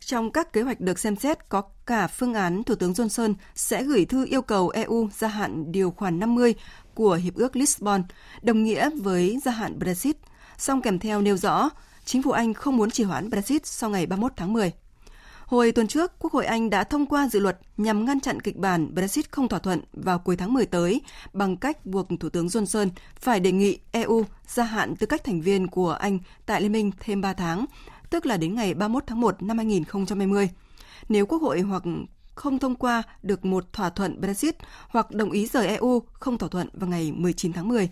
[0.00, 3.82] Trong các kế hoạch được xem xét có cả phương án Thủ tướng Johnson sẽ
[3.82, 6.54] gửi thư yêu cầu EU gia hạn điều khoản 50
[6.94, 8.02] của Hiệp ước Lisbon,
[8.42, 10.16] đồng nghĩa với gia hạn Brexit,
[10.58, 11.70] song kèm theo nêu rõ
[12.04, 14.72] chính phủ Anh không muốn trì hoãn Brexit sau ngày 31 tháng 10.
[15.52, 18.56] Hồi tuần trước, Quốc hội Anh đã thông qua dự luật nhằm ngăn chặn kịch
[18.56, 21.00] bản Brexit không thỏa thuận vào cuối tháng 10 tới
[21.32, 25.40] bằng cách buộc Thủ tướng Johnson phải đề nghị EU gia hạn tư cách thành
[25.40, 27.64] viên của Anh tại Liên minh thêm 3 tháng,
[28.10, 30.50] tức là đến ngày 31 tháng 1 năm 2020.
[31.08, 31.82] Nếu Quốc hội hoặc
[32.34, 34.56] không thông qua được một thỏa thuận Brexit
[34.88, 37.90] hoặc đồng ý rời EU không thỏa thuận vào ngày 19 tháng 10.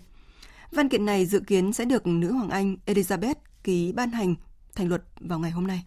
[0.71, 4.35] Văn kiện này dự kiến sẽ được nữ hoàng Anh Elizabeth ký ban hành
[4.75, 5.83] thành luật vào ngày hôm nay.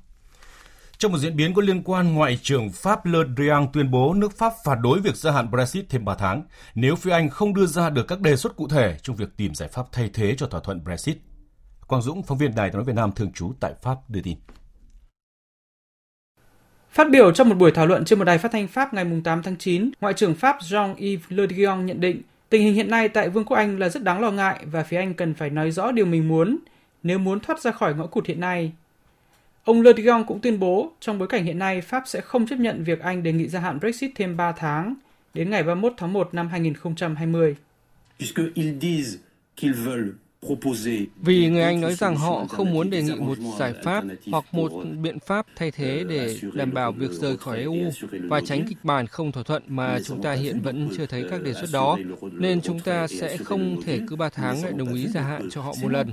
[0.98, 4.38] Trong một diễn biến có liên quan, Ngoại trưởng Pháp Le Drian tuyên bố nước
[4.38, 6.42] Pháp phản đối việc gia hạn Brexit thêm 3 tháng
[6.74, 9.54] nếu phía Anh không đưa ra được các đề xuất cụ thể trong việc tìm
[9.54, 11.16] giải pháp thay thế cho thỏa thuận Brexit.
[11.86, 14.36] Quang Dũng, phóng viên Đài tiếng nói Việt Nam thường trú tại Pháp đưa tin.
[16.90, 19.42] Phát biểu trong một buổi thảo luận trên một đài phát thanh Pháp ngày 8
[19.42, 23.28] tháng 9, Ngoại trưởng Pháp Jean-Yves Le Drian nhận định tình hình hiện nay tại
[23.28, 25.92] Vương quốc Anh là rất đáng lo ngại và phía Anh cần phải nói rõ
[25.92, 26.58] điều mình muốn
[27.02, 28.72] nếu muốn thoát ra khỏi ngõ cụt hiện nay.
[29.64, 32.56] Ông Le Drian cũng tuyên bố trong bối cảnh hiện nay Pháp sẽ không chấp
[32.56, 34.94] nhận việc Anh đề nghị gia hạn Brexit thêm 3 tháng
[35.34, 37.56] đến ngày 31 tháng 1 năm 2020.
[38.18, 39.18] Puisqu'ils disent
[39.56, 40.14] qu'ils veulent
[41.20, 44.72] vì người Anh nói rằng họ không muốn đề nghị một giải pháp hoặc một
[45.02, 47.76] biện pháp thay thế để đảm bảo việc rời khỏi EU
[48.10, 51.42] và tránh kịch bản không thỏa thuận mà chúng ta hiện vẫn chưa thấy các
[51.42, 51.98] đề xuất đó,
[52.32, 55.62] nên chúng ta sẽ không thể cứ 3 tháng lại đồng ý gia hạn cho
[55.62, 56.12] họ một lần.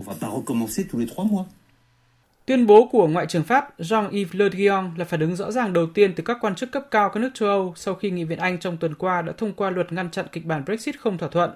[2.52, 5.86] Tuyên bố của Ngoại trưởng Pháp Jean-Yves Le Drian là phản ứng rõ ràng đầu
[5.86, 8.40] tiên từ các quan chức cấp cao các nước châu Âu sau khi Nghị viện
[8.40, 11.30] Anh trong tuần qua đã thông qua luật ngăn chặn kịch bản Brexit không thỏa
[11.30, 11.52] thuận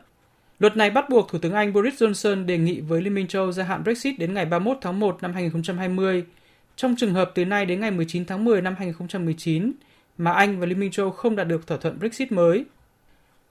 [0.60, 3.52] Luật này bắt buộc Thủ tướng Anh Boris Johnson đề nghị với Liên minh châu
[3.52, 6.26] gia hạn Brexit đến ngày 31 tháng 1 năm 2020,
[6.76, 9.72] trong trường hợp từ nay đến ngày 19 tháng 10 năm 2019
[10.18, 12.66] mà Anh và Liên minh châu không đạt được thỏa thuận Brexit mới.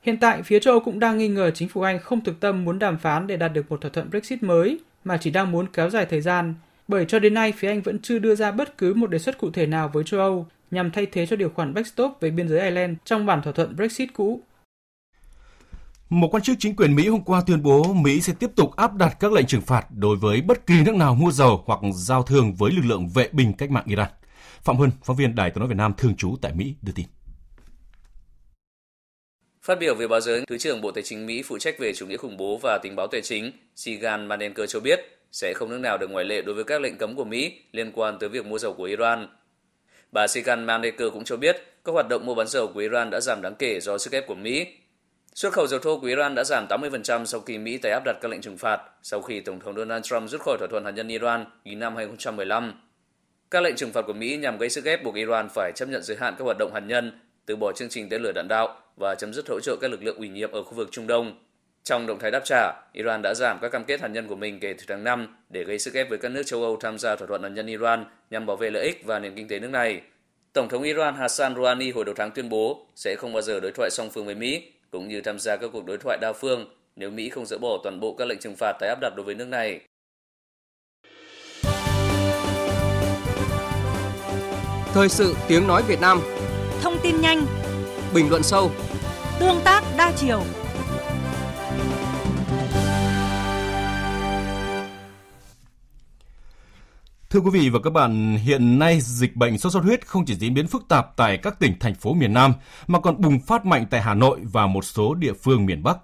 [0.03, 2.65] Hiện tại, phía châu Âu cũng đang nghi ngờ chính phủ Anh không thực tâm
[2.65, 5.67] muốn đàm phán để đạt được một thỏa thuận Brexit mới, mà chỉ đang muốn
[5.73, 6.55] kéo dài thời gian,
[6.89, 9.39] bởi cho đến nay phía Anh vẫn chưa đưa ra bất cứ một đề xuất
[9.39, 12.49] cụ thể nào với châu Âu nhằm thay thế cho điều khoản backstop về biên
[12.49, 14.41] giới Ireland trong bản thỏa thuận Brexit cũ.
[16.09, 18.95] Một quan chức chính quyền Mỹ hôm qua tuyên bố Mỹ sẽ tiếp tục áp
[18.95, 22.23] đặt các lệnh trừng phạt đối với bất kỳ nước nào mua dầu hoặc giao
[22.23, 24.09] thương với lực lượng vệ binh cách mạng Iran.
[24.63, 27.07] Phạm Huân, phóng viên Đài tiếng nói Việt Nam thường trú tại Mỹ đưa tin.
[29.63, 32.07] Phát biểu về báo giới, Thứ trưởng Bộ Tài chính Mỹ phụ trách về chủ
[32.07, 35.01] nghĩa khủng bố và tình báo tài chính Sigan Manenker cho biết
[35.35, 37.93] sẽ không nước nào được ngoại lệ đối với các lệnh cấm của Mỹ liên
[37.95, 39.29] quan tới việc mua dầu của Iran.
[40.13, 43.21] Bà Sigan Manenker cũng cho biết các hoạt động mua bán dầu của Iran đã
[43.21, 44.67] giảm đáng kể do sức ép của Mỹ
[45.35, 48.17] Xuất khẩu dầu thô của Iran đã giảm 80% sau khi Mỹ tái áp đặt
[48.21, 50.91] các lệnh trừng phạt sau khi Tổng thống Donald Trump rút khỏi thỏa thuận hạt
[50.91, 52.73] nhân Iran ký năm 2015.
[53.51, 56.03] Các lệnh trừng phạt của Mỹ nhằm gây sức ép buộc Iran phải chấp nhận
[56.03, 58.81] giới hạn các hoạt động hạt nhân, từ bỏ chương trình tên lửa đạn đạo
[58.97, 61.39] và chấm dứt hỗ trợ các lực lượng ủy nhiệm ở khu vực Trung Đông.
[61.85, 64.61] Trong động thái đáp trả, Iran đã giảm các cam kết hạt nhân của mình
[64.61, 67.17] kể từ tháng 5 để gây sức ép với các nước châu Âu tham gia
[67.17, 69.71] thỏa thuận hạt nhân Iran nhằm bảo vệ lợi ích và nền kinh tế nước
[69.71, 70.01] này.
[70.53, 73.73] Tổng thống Iran Hassan Rouhani hồi đầu tháng tuyên bố sẽ không bao giờ đối
[73.73, 76.67] thoại song phương với Mỹ cũng như tham gia các cuộc đối thoại đa phương
[76.97, 79.25] nếu Mỹ không dỡ bỏ toàn bộ các lệnh trừng phạt tái áp đặt đối
[79.25, 79.81] với nước này.
[84.95, 86.21] Thời sự tiếng nói Việt Nam
[86.83, 87.47] Thông tin nhanh
[88.15, 88.71] Bình luận sâu
[89.41, 90.43] Tương tác đa chiều
[97.35, 100.35] Thưa quý vị và các bạn, hiện nay dịch bệnh sốt xuất huyết không chỉ
[100.35, 102.53] diễn biến phức tạp tại các tỉnh thành phố miền Nam
[102.87, 105.99] mà còn bùng phát mạnh tại Hà Nội và một số địa phương miền Bắc.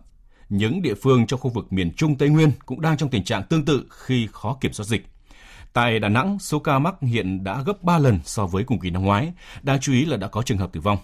[0.49, 3.43] Những địa phương trong khu vực miền Trung Tây Nguyên cũng đang trong tình trạng
[3.43, 5.07] tương tự khi khó kiểm soát dịch.
[5.73, 8.91] Tại Đà Nẵng, số ca mắc hiện đã gấp 3 lần so với cùng kỳ
[8.91, 9.33] năm ngoái.
[9.63, 10.99] Đáng chú ý là đã có trường hợp tử vong.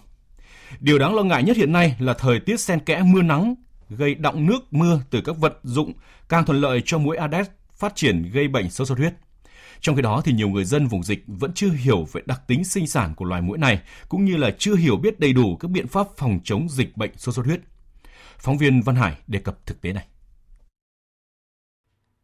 [0.79, 3.55] Điều đáng lo ngại nhất hiện nay là thời tiết xen kẽ mưa nắng
[3.89, 5.93] gây đọng nước mưa từ các vật dụng
[6.29, 9.13] càng thuận lợi cho mũi Aedes phát triển gây bệnh sốt xuất huyết.
[9.81, 12.63] Trong khi đó thì nhiều người dân vùng dịch vẫn chưa hiểu về đặc tính
[12.63, 15.71] sinh sản của loài mũi này cũng như là chưa hiểu biết đầy đủ các
[15.71, 17.59] biện pháp phòng chống dịch bệnh sốt xuất huyết.
[18.37, 20.07] Phóng viên Văn Hải đề cập thực tế này.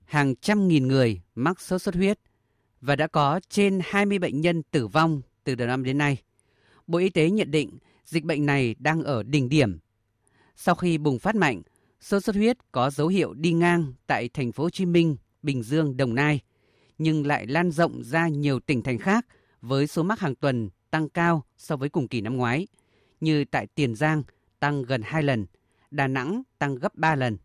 [0.05, 2.19] Hàng trăm nghìn người mắc sốt xuất huyết
[2.81, 6.17] và đã có trên 20 bệnh nhân tử vong từ đầu năm đến nay.
[6.87, 9.79] Bộ Y tế nhận định dịch bệnh này đang ở đỉnh điểm.
[10.55, 11.61] Sau khi bùng phát mạnh,
[12.01, 15.63] sốt xuất huyết có dấu hiệu đi ngang tại thành phố Hồ Chí Minh, Bình
[15.63, 16.39] Dương, Đồng Nai,
[16.97, 19.25] nhưng lại lan rộng ra nhiều tỉnh thành khác
[19.61, 22.67] với số mắc hàng tuần tăng cao so với cùng kỳ năm ngoái,
[23.21, 24.23] như tại Tiền Giang
[24.59, 25.45] tăng gần 2 lần,
[25.91, 27.37] Đà Nẵng tăng gấp 3 lần.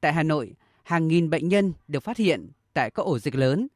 [0.00, 3.68] Tại Hà Nội, hàng nghìn bệnh nhân được phát hiện tại các ổ dịch lớn.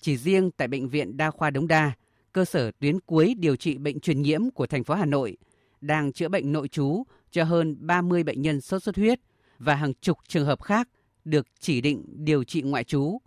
[0.00, 1.92] Chỉ riêng tại Bệnh viện Đa khoa Đống Đa,
[2.32, 5.36] cơ sở tuyến cuối điều trị bệnh truyền nhiễm của thành phố Hà Nội,
[5.80, 9.20] đang chữa bệnh nội trú cho hơn 30 bệnh nhân sốt xuất huyết
[9.58, 10.88] và hàng chục trường hợp khác
[11.24, 13.18] được chỉ định điều trị ngoại trú,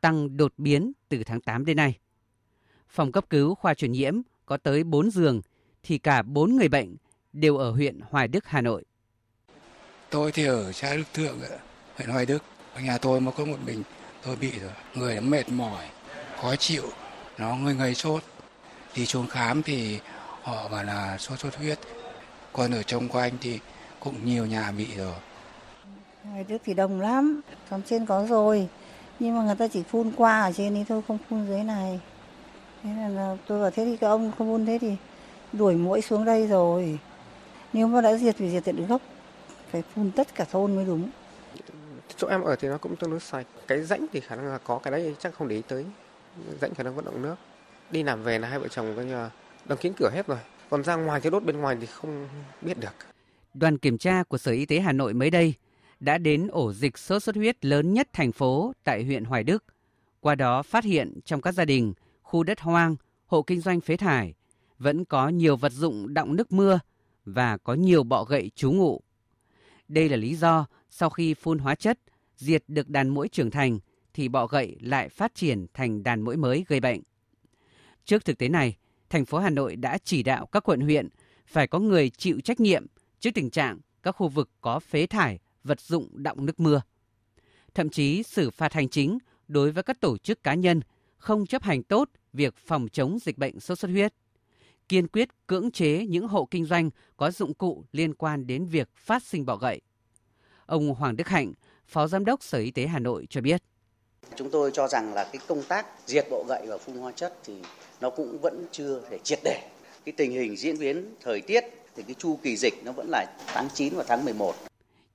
[0.00, 1.98] tăng đột biến từ tháng 8 đến nay.
[2.88, 5.40] Phòng cấp cứu khoa truyền nhiễm có tới 4 giường
[5.82, 6.96] thì cả 4 người bệnh
[7.32, 8.84] đều ở huyện Hoài Đức, Hà Nội.
[10.10, 11.38] Tôi thì ở xã Đức Thượng,
[11.96, 12.42] huyện Hoài Đức.
[12.74, 13.82] Ở nhà tôi mà có một mình
[14.24, 14.72] tôi bị rồi.
[14.94, 15.84] Người mệt mỏi,
[16.40, 16.82] khó chịu,
[17.38, 18.22] nó người người sốt.
[18.96, 19.98] Đi xuống khám thì
[20.42, 21.78] họ bảo là sốt xuất huyết.
[22.52, 23.58] Còn ở trong quanh thì
[24.00, 25.14] cũng nhiều nhà bị rồi.
[26.22, 28.68] Hoài Đức thì đông lắm, còn trên có rồi.
[29.20, 32.00] Nhưng mà người ta chỉ phun qua ở trên ấy thôi, không phun dưới này.
[32.82, 34.96] Thế là tôi bảo thế thì các ông không phun thế thì
[35.52, 36.98] đuổi mũi xuống đây rồi.
[37.72, 39.02] Nếu mà đã diệt thì diệt tận gốc,
[39.70, 41.10] phải phun tất cả thôn mới đúng.
[42.16, 43.46] Chỗ em ở thì nó cũng tương đối sạch.
[43.66, 45.84] Cái rãnh thì khả năng là có, cái đấy chắc không để ý tới.
[46.60, 47.34] Rãnh khả năng vận động nước.
[47.90, 49.30] Đi làm về là hai vợ chồng coi như là
[49.64, 50.38] đóng kín cửa hết rồi.
[50.70, 52.28] Còn ra ngoài cái đốt bên ngoài thì không
[52.62, 52.94] biết được.
[53.54, 55.54] Đoàn kiểm tra của Sở Y tế Hà Nội mới đây
[56.00, 59.64] đã đến ổ dịch sốt xuất huyết lớn nhất thành phố tại huyện Hoài Đức.
[60.20, 63.96] Qua đó phát hiện trong các gia đình, khu đất hoang, hộ kinh doanh phế
[63.96, 64.34] thải
[64.78, 66.80] vẫn có nhiều vật dụng đọng nước mưa
[67.24, 69.00] và có nhiều bọ gậy trú ngụ.
[69.88, 71.98] Đây là lý do sau khi phun hóa chất
[72.36, 73.78] diệt được đàn muỗi trưởng thành
[74.14, 77.00] thì bọ gậy lại phát triển thành đàn muỗi mới gây bệnh.
[78.04, 78.76] Trước thực tế này,
[79.10, 81.08] thành phố Hà Nội đã chỉ đạo các quận huyện
[81.46, 82.86] phải có người chịu trách nhiệm
[83.20, 86.82] trước tình trạng các khu vực có phế thải vật dụng đọng nước mưa.
[87.74, 89.18] Thậm chí xử phạt hành chính
[89.48, 90.80] đối với các tổ chức cá nhân
[91.18, 94.14] không chấp hành tốt việc phòng chống dịch bệnh sốt xuất huyết.
[94.88, 98.88] Kiên quyết cưỡng chế những hộ kinh doanh có dụng cụ liên quan đến việc
[98.96, 99.80] phát sinh bọ gậy.
[100.66, 101.52] Ông Hoàng Đức Hạnh,
[101.86, 103.62] Phó Giám đốc Sở Y tế Hà Nội cho biết.
[104.36, 107.38] Chúng tôi cho rằng là cái công tác diệt bọ gậy và phun hóa chất
[107.44, 107.54] thì
[108.00, 109.70] nó cũng vẫn chưa thể triệt để.
[110.04, 111.64] Cái tình hình diễn biến thời tiết
[111.96, 114.69] thì cái chu kỳ dịch nó vẫn là tháng 9 và tháng 11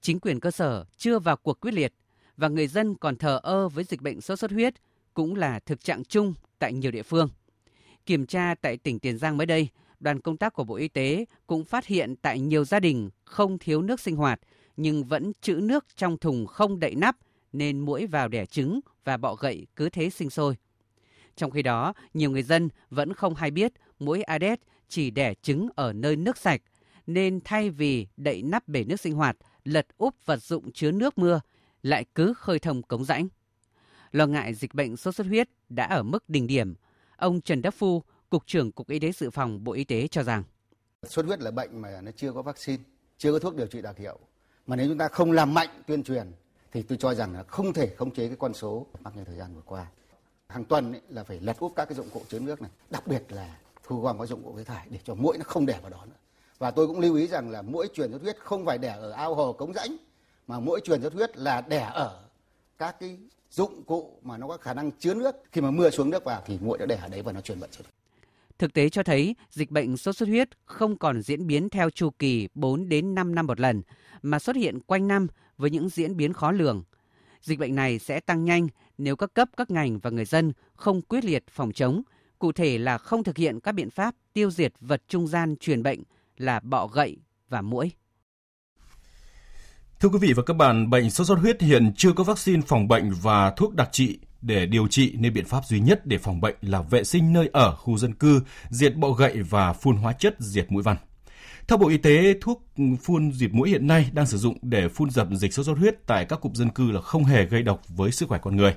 [0.06, 1.94] chính quyền cơ sở chưa vào cuộc quyết liệt
[2.38, 4.74] và người dân còn thờ ơ với dịch bệnh sốt xuất huyết
[5.14, 7.30] cũng là thực trạng chung tại nhiều địa phương.
[8.06, 11.26] Kiểm tra tại tỉnh Tiền Giang mới đây, đoàn công tác của Bộ Y tế
[11.48, 14.40] cũng phát hiện tại nhiều gia đình không thiếu nước sinh hoạt
[14.78, 17.18] nhưng vẫn trữ nước trong thùng không đậy nắp
[17.54, 20.56] nên muỗi vào đẻ trứng và bọ gậy cứ thế sinh sôi.
[21.36, 25.70] Trong khi đó, nhiều người dân vẫn không hay biết muỗi Aedes chỉ đẻ trứng
[25.76, 26.62] ở nơi nước sạch
[27.08, 31.18] nên thay vì đậy nắp bể nước sinh hoạt lật úp vật dụng chứa nước
[31.18, 31.42] mưa,
[31.84, 33.28] lại cứ khơi thông cống rãnh.
[34.12, 36.76] Lo ngại dịch bệnh sốt xuất huyết đã ở mức đỉnh điểm,
[37.18, 40.24] ông Trần Đắc Phu, Cục trưởng Cục Y tế Dự phòng Bộ Y tế cho
[40.24, 40.44] rằng
[41.04, 42.84] Sốt huyết là bệnh mà nó chưa có vaccine,
[43.18, 44.20] chưa có thuốc điều trị đặc hiệu.
[44.68, 46.32] Mà nếu chúng ta không làm mạnh tuyên truyền
[46.72, 49.36] thì tôi cho rằng là không thể khống chế cái con số mắc như thời
[49.36, 49.88] gian vừa qua.
[50.48, 53.08] Hàng tuần ấy, là phải lật úp các cái dụng cụ chứa nước này, đặc
[53.08, 55.80] biệt là thu gom các dụng cụ phế thải để cho mũi nó không đẻ
[55.82, 56.16] vào đó nữa.
[56.58, 59.12] Và tôi cũng lưu ý rằng là mỗi truyền xuất huyết không phải đẻ ở
[59.12, 59.98] ao hồ cống rãnh
[60.48, 62.24] mà mỗi truyền xuất huyết là đẻ ở
[62.78, 63.18] các cái
[63.52, 65.36] dụng cụ mà nó có khả năng chứa nước.
[65.52, 67.60] Khi mà mưa xuống nước vào thì muỗi nó đẻ ở đấy và nó truyền
[67.60, 67.86] bệnh xuất
[68.60, 72.10] Thực tế cho thấy dịch bệnh sốt xuất huyết không còn diễn biến theo chu
[72.10, 73.82] kỳ 4 đến 5 năm một lần
[74.22, 76.84] mà xuất hiện quanh năm với những diễn biến khó lường.
[77.42, 81.02] Dịch bệnh này sẽ tăng nhanh nếu các cấp, các ngành và người dân không
[81.02, 82.02] quyết liệt phòng chống,
[82.40, 85.84] cụ thể là không thực hiện các biện pháp tiêu diệt vật trung gian truyền
[85.84, 86.04] bệnh
[86.38, 87.18] là bọ gậy
[87.50, 87.92] và muỗi.
[90.00, 92.88] Thưa quý vị và các bạn, bệnh sốt xuất huyết hiện chưa có vaccine phòng
[92.88, 96.42] bệnh và thuốc đặc trị để điều trị nên biện pháp duy nhất để phòng
[96.42, 100.14] bệnh là vệ sinh nơi ở khu dân cư, diệt bọ gậy và phun hóa
[100.14, 100.98] chất diệt mũi vằn.
[101.68, 102.68] Theo Bộ Y tế, thuốc
[103.02, 106.08] phun diệt mũi hiện nay đang sử dụng để phun dập dịch sốt xuất huyết
[106.08, 108.76] tại các cụm dân cư là không hề gây độc với sức khỏe con người.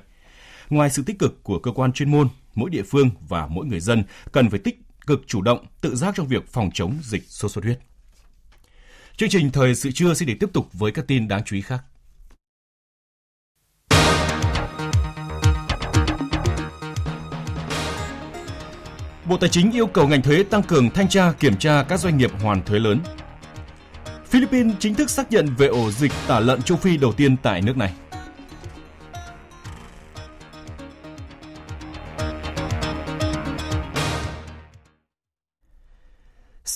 [0.69, 3.79] ngoài sự tích cực của cơ quan chuyên môn, mỗi địa phương và mỗi người
[3.79, 7.51] dân cần phải tích cực chủ động, tự giác trong việc phòng chống dịch sốt
[7.51, 7.79] xuất huyết.
[9.17, 11.61] Chương trình Thời sự trưa sẽ được tiếp tục với các tin đáng chú ý
[11.61, 11.83] khác.
[19.25, 22.17] Bộ Tài chính yêu cầu ngành thuế tăng cường thanh tra kiểm tra các doanh
[22.17, 22.99] nghiệp hoàn thuế lớn.
[24.25, 27.61] Philippines chính thức xác nhận về ổ dịch tả lợn châu Phi đầu tiên tại
[27.61, 27.93] nước này.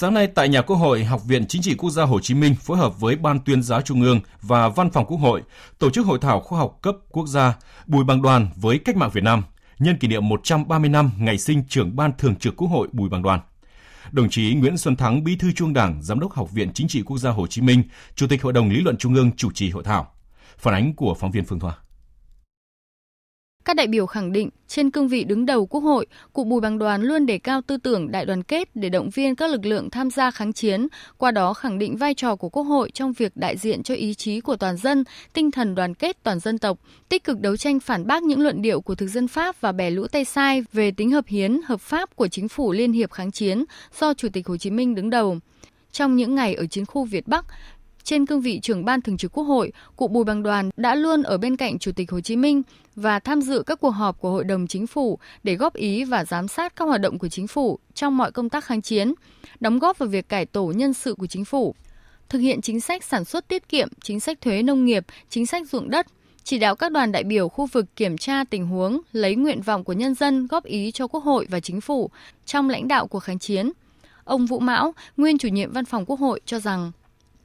[0.04, 2.56] Sáng nay tại nhà Quốc hội, Học viện Chính trị Quốc gia Hồ Chí Minh
[2.56, 5.42] phối hợp với Ban tuyên giáo Trung ương và Văn phòng Quốc hội
[5.80, 7.54] tổ chức hội thảo khoa học cấp quốc gia
[7.88, 9.44] Bùi Bằng Đoàn với cách mạng Việt Nam
[9.80, 13.22] nhân kỷ niệm 130 năm ngày sinh trưởng ban thường trực Quốc hội Bùi Bằng
[13.22, 13.40] Đoàn.
[14.12, 17.02] Đồng chí Nguyễn Xuân Thắng, Bí thư Trung Đảng, Giám đốc Học viện Chính trị
[17.06, 17.84] Quốc gia Hồ Chí Minh,
[18.16, 20.12] Chủ tịch Hội đồng Lý luận Trung ương chủ trì hội thảo.
[20.58, 21.76] Phản ánh của phóng viên Phương Thoa.
[23.66, 26.80] Các đại biểu khẳng định, trên cương vị đứng đầu Quốc hội, cụ Bùi Bằng
[26.80, 29.90] Đoàn luôn đề cao tư tưởng đại đoàn kết để động viên các lực lượng
[29.90, 33.38] tham gia kháng chiến, qua đó khẳng định vai trò của Quốc hội trong việc
[33.38, 36.80] đại diện cho ý chí của toàn dân, tinh thần đoàn kết toàn dân tộc,
[37.10, 39.90] tích cực đấu tranh phản bác những luận điệu của thực dân Pháp và bè
[39.90, 43.32] lũ tay sai về tính hợp hiến, hợp pháp của chính phủ Liên hiệp kháng
[43.32, 43.64] chiến
[44.00, 45.38] do Chủ tịch Hồ Chí Minh đứng đầu.
[45.92, 47.46] Trong những ngày ở chiến khu Việt Bắc,
[48.04, 51.24] trên cương vị trưởng ban thường trực Quốc hội, cụ Bùi Bằng Đoàn đã luôn
[51.24, 52.62] ở bên cạnh Chủ tịch Hồ Chí Minh
[52.96, 56.26] và tham dự các cuộc họp của Hội đồng Chính phủ để góp ý và
[56.26, 59.14] giám sát các hoạt động của chính phủ trong mọi công tác kháng chiến,
[59.60, 61.76] đóng góp vào việc cải tổ nhân sự của chính phủ,
[62.30, 65.70] thực hiện chính sách sản xuất tiết kiệm, chính sách thuế nông nghiệp, chính sách
[65.70, 66.08] ruộng đất,
[66.44, 69.84] chỉ đạo các đoàn đại biểu khu vực kiểm tra tình huống, lấy nguyện vọng
[69.84, 72.10] của nhân dân góp ý cho Quốc hội và Chính phủ
[72.46, 73.72] trong lãnh đạo cuộc kháng chiến.
[74.24, 76.92] Ông Vũ Mão, nguyên chủ nhiệm văn phòng Quốc hội cho rằng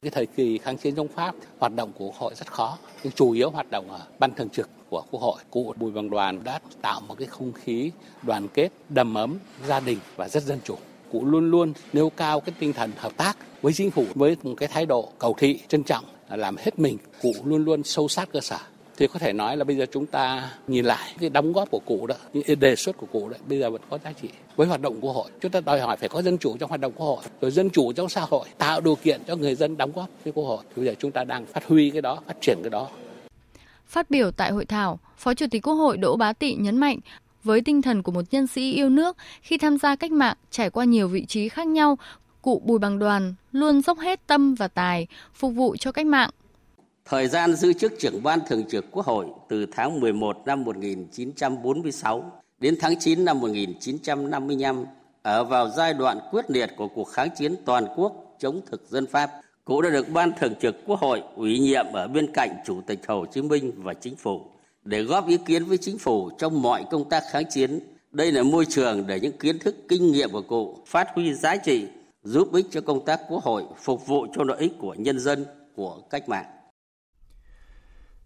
[0.01, 3.13] cái thời kỳ kháng chiến chống Pháp, hoạt động của Quốc hội rất khó, nhưng
[3.13, 5.41] chủ yếu hoạt động ở ban thường trực của Quốc hội.
[5.49, 9.79] Cụ Bùi Bằng Đoàn đã tạo một cái không khí đoàn kết, đầm ấm, gia
[9.79, 10.75] đình và rất dân chủ.
[11.11, 14.53] Cụ luôn luôn nêu cao cái tinh thần hợp tác với chính phủ với một
[14.57, 16.97] cái thái độ cầu thị, trân trọng, làm hết mình.
[17.21, 18.59] Cụ luôn luôn sâu sát cơ sở
[18.99, 21.79] thì có thể nói là bây giờ chúng ta nhìn lại cái đóng góp của
[21.85, 24.67] cụ đó những đề xuất của cụ đấy bây giờ vẫn có giá trị với
[24.67, 25.29] hoạt động của hội.
[25.41, 27.69] Chúng ta đòi hỏi phải có dân chủ trong hoạt động của hội rồi dân
[27.69, 30.63] chủ trong xã hội tạo điều kiện cho người dân đóng góp với quốc hội.
[30.69, 32.87] Thì bây giờ chúng ta đang phát huy cái đó phát triển cái đó.
[33.87, 36.99] Phát biểu tại hội thảo, Phó Chủ tịch Quốc hội Đỗ Bá Tị nhấn mạnh,
[37.43, 40.69] với tinh thần của một nhân sĩ yêu nước, khi tham gia cách mạng trải
[40.69, 41.97] qua nhiều vị trí khác nhau,
[42.41, 46.29] cụ Bùi Bằng Đoàn luôn dốc hết tâm và tài phục vụ cho cách mạng.
[47.09, 52.31] Thời gian giữ chức trưởng ban thường trực Quốc hội từ tháng 11 năm 1946
[52.59, 54.85] đến tháng 9 năm 1955
[55.21, 59.05] ở vào giai đoạn quyết liệt của cuộc kháng chiến toàn quốc chống thực dân
[59.05, 59.31] Pháp.
[59.65, 62.99] Cụ đã được ban thường trực Quốc hội ủy nhiệm ở bên cạnh Chủ tịch
[63.07, 64.41] Hồ Chí Minh và chính phủ
[64.83, 67.79] để góp ý kiến với chính phủ trong mọi công tác kháng chiến.
[68.11, 71.55] Đây là môi trường để những kiến thức kinh nghiệm của cụ phát huy giá
[71.55, 71.87] trị,
[72.23, 75.45] giúp ích cho công tác Quốc hội, phục vụ cho lợi ích của nhân dân,
[75.75, 76.45] của cách mạng.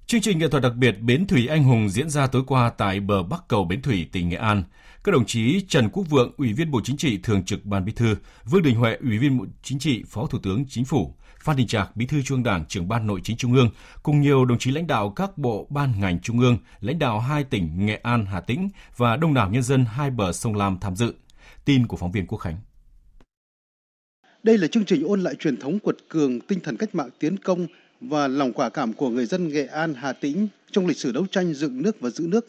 [0.07, 2.99] Chương trình nghệ thuật đặc biệt Bến Thủy Anh Hùng diễn ra tối qua tại
[2.99, 4.63] bờ Bắc cầu Bến Thủy, tỉnh Nghệ An.
[5.03, 7.91] Các đồng chí Trần Quốc Vượng, Ủy viên Bộ Chính trị, Thường trực Ban Bí
[7.91, 11.55] thư, Vương Đình Huệ, Ủy viên Bộ Chính trị, Phó Thủ tướng Chính phủ, Phan
[11.55, 13.69] Đình Trạc, Bí thư Trung Đảng, Trưởng ban Nội chính Trung ương,
[14.03, 17.43] cùng nhiều đồng chí lãnh đạo các bộ ban ngành Trung ương, lãnh đạo hai
[17.43, 20.95] tỉnh Nghệ An, Hà Tĩnh và đông đảo nhân dân hai bờ sông Lam tham
[20.95, 21.13] dự.
[21.65, 22.57] Tin của phóng viên Quốc Khánh.
[24.43, 27.37] Đây là chương trình ôn lại truyền thống quật cường tinh thần cách mạng tiến
[27.37, 27.67] công
[28.09, 31.25] và lòng quả cảm của người dân Nghệ An, Hà Tĩnh trong lịch sử đấu
[31.31, 32.47] tranh dựng nước và giữ nước.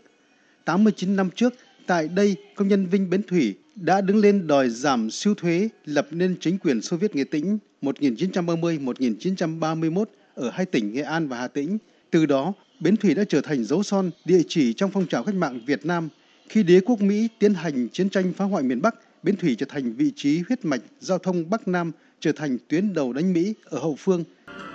[0.65, 1.55] 89 năm trước,
[1.87, 6.07] tại đây, công nhân Vinh Bến Thủy đã đứng lên đòi giảm siêu thuế, lập
[6.11, 11.49] nên chính quyền Xô Viết Nghệ Tĩnh 1930-1931 ở hai tỉnh Nghệ An và Hà
[11.49, 11.79] Tĩnh.
[12.11, 15.35] Từ đó, Bến Thủy đã trở thành dấu son, địa chỉ trong phong trào cách
[15.35, 16.09] mạng Việt Nam.
[16.49, 19.67] Khi đế quốc Mỹ tiến hành chiến tranh phá hoại miền Bắc, Bến Thủy trở
[19.69, 23.55] thành vị trí huyết mạch giao thông Bắc Nam, trở thành tuyến đầu đánh Mỹ
[23.65, 24.25] ở hậu phương–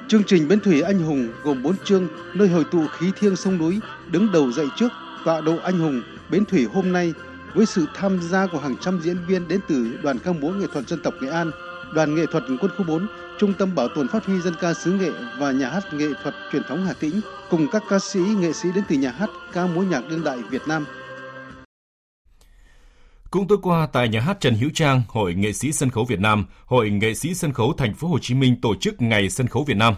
[0.10, 3.58] Chương trình Bến Thủy Anh Hùng gồm 4 chương nơi hội tụ khí thiêng sông
[3.58, 3.80] núi
[4.12, 4.92] đứng đầu dậy trước
[5.26, 7.14] tọa độ anh hùng Bến Thủy hôm nay
[7.54, 10.66] với sự tham gia của hàng trăm diễn viên đến từ Đoàn ca múa nghệ
[10.74, 11.52] thuật dân tộc Nghệ An,
[11.94, 13.08] Đoàn nghệ thuật quân khu 4,
[13.40, 16.36] Trung tâm bảo tồn phát huy dân ca xứ nghệ và nhà hát nghệ thuật
[16.52, 19.68] truyền thống Hà Tĩnh cùng các ca sĩ, nghệ sĩ đến từ nhà hát ca
[19.68, 20.86] múa nhạc đương đại Việt Nam.
[23.32, 26.20] Cũng tối qua tại nhà hát Trần Hữu Trang, Hội Nghệ sĩ sân khấu Việt
[26.20, 29.48] Nam, Hội Nghệ sĩ sân khấu Thành phố Hồ Chí Minh tổ chức Ngày sân
[29.48, 29.96] khấu Việt Nam.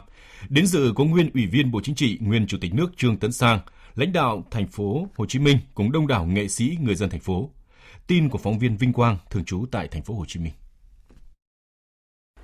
[0.50, 3.32] Đến dự có nguyên Ủy viên Bộ Chính trị, nguyên Chủ tịch nước Trương Tấn
[3.32, 3.60] Sang,
[3.96, 7.20] lãnh đạo thành phố Hồ Chí Minh cùng đông đảo nghệ sĩ người dân thành
[7.20, 7.50] phố.
[8.08, 10.54] Tin của phóng viên Vinh Quang thường trú tại thành phố Hồ Chí Minh.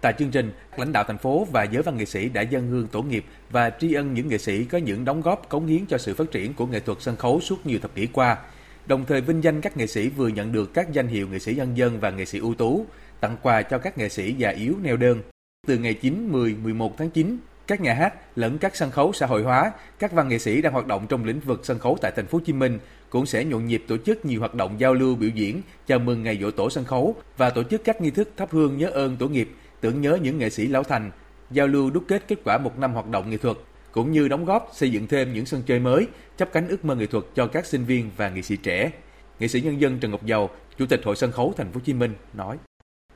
[0.01, 2.87] Tại chương trình, lãnh đạo thành phố và giới văn nghệ sĩ đã dân hương
[2.87, 5.97] tổ nghiệp và tri ân những nghệ sĩ có những đóng góp cống hiến cho
[5.97, 8.37] sự phát triển của nghệ thuật sân khấu suốt nhiều thập kỷ qua–
[8.87, 11.55] đồng thời vinh danh các nghệ sĩ vừa nhận được các danh hiệu nghệ sĩ
[11.55, 12.85] nhân dân và nghệ sĩ ưu tú,
[13.19, 15.21] tặng quà cho các nghệ sĩ già yếu neo đơn.
[15.67, 19.25] Từ ngày 9, 10, 11 tháng 9, các nhà hát lẫn các sân khấu xã
[19.25, 22.11] hội hóa, các văn nghệ sĩ đang hoạt động trong lĩnh vực sân khấu tại
[22.15, 22.79] thành phố Hồ Chí Minh
[23.09, 26.23] cũng sẽ nhộn nhịp tổ chức nhiều hoạt động giao lưu biểu diễn chào mừng
[26.23, 29.17] ngày dỗ tổ sân khấu và tổ chức các nghi thức thắp hương nhớ ơn
[29.17, 29.49] tổ nghiệp,
[29.81, 31.11] tưởng nhớ những nghệ sĩ lão thành,
[31.51, 33.57] giao lưu đúc kết kết quả một năm hoạt động nghệ thuật
[33.97, 36.95] cũng như đóng góp xây dựng thêm những sân chơi mới, chấp cánh ước mơ
[36.95, 38.91] nghệ thuật cho các sinh viên và nghệ sĩ trẻ.
[39.39, 41.81] Nghệ sĩ nhân dân Trần Ngọc Dầu, Chủ tịch Hội sân khấu Thành phố Hồ
[41.85, 42.57] Chí Minh nói: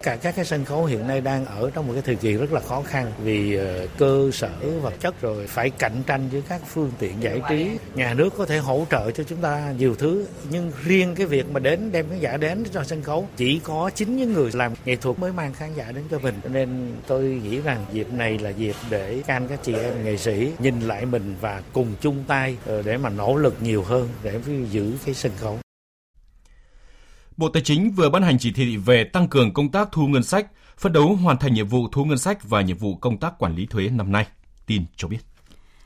[0.03, 2.51] cả các cái sân khấu hiện nay đang ở trong một cái thời kỳ rất
[2.53, 4.49] là khó khăn vì ờ, cơ sở
[4.81, 7.69] vật chất rồi phải cạnh tranh với các phương tiện giải trí.
[7.95, 11.51] Nhà nước có thể hỗ trợ cho chúng ta nhiều thứ, nhưng riêng cái việc
[11.51, 14.73] mà đến đem khán giả đến cho sân khấu, chỉ có chính những người làm
[14.85, 16.35] nghệ thuật mới mang khán giả đến cho mình.
[16.49, 20.51] Nên tôi nghĩ rằng dịp này là dịp để can các chị em nghệ sĩ
[20.59, 24.39] nhìn lại mình và cùng chung tay ờ, để mà nỗ lực nhiều hơn để
[24.71, 25.59] giữ cái sân khấu.
[27.37, 30.23] Bộ Tài chính vừa ban hành chỉ thị về tăng cường công tác thu ngân
[30.23, 33.39] sách, phấn đấu hoàn thành nhiệm vụ thu ngân sách và nhiệm vụ công tác
[33.39, 34.27] quản lý thuế năm nay.
[34.65, 35.17] Tin cho biết.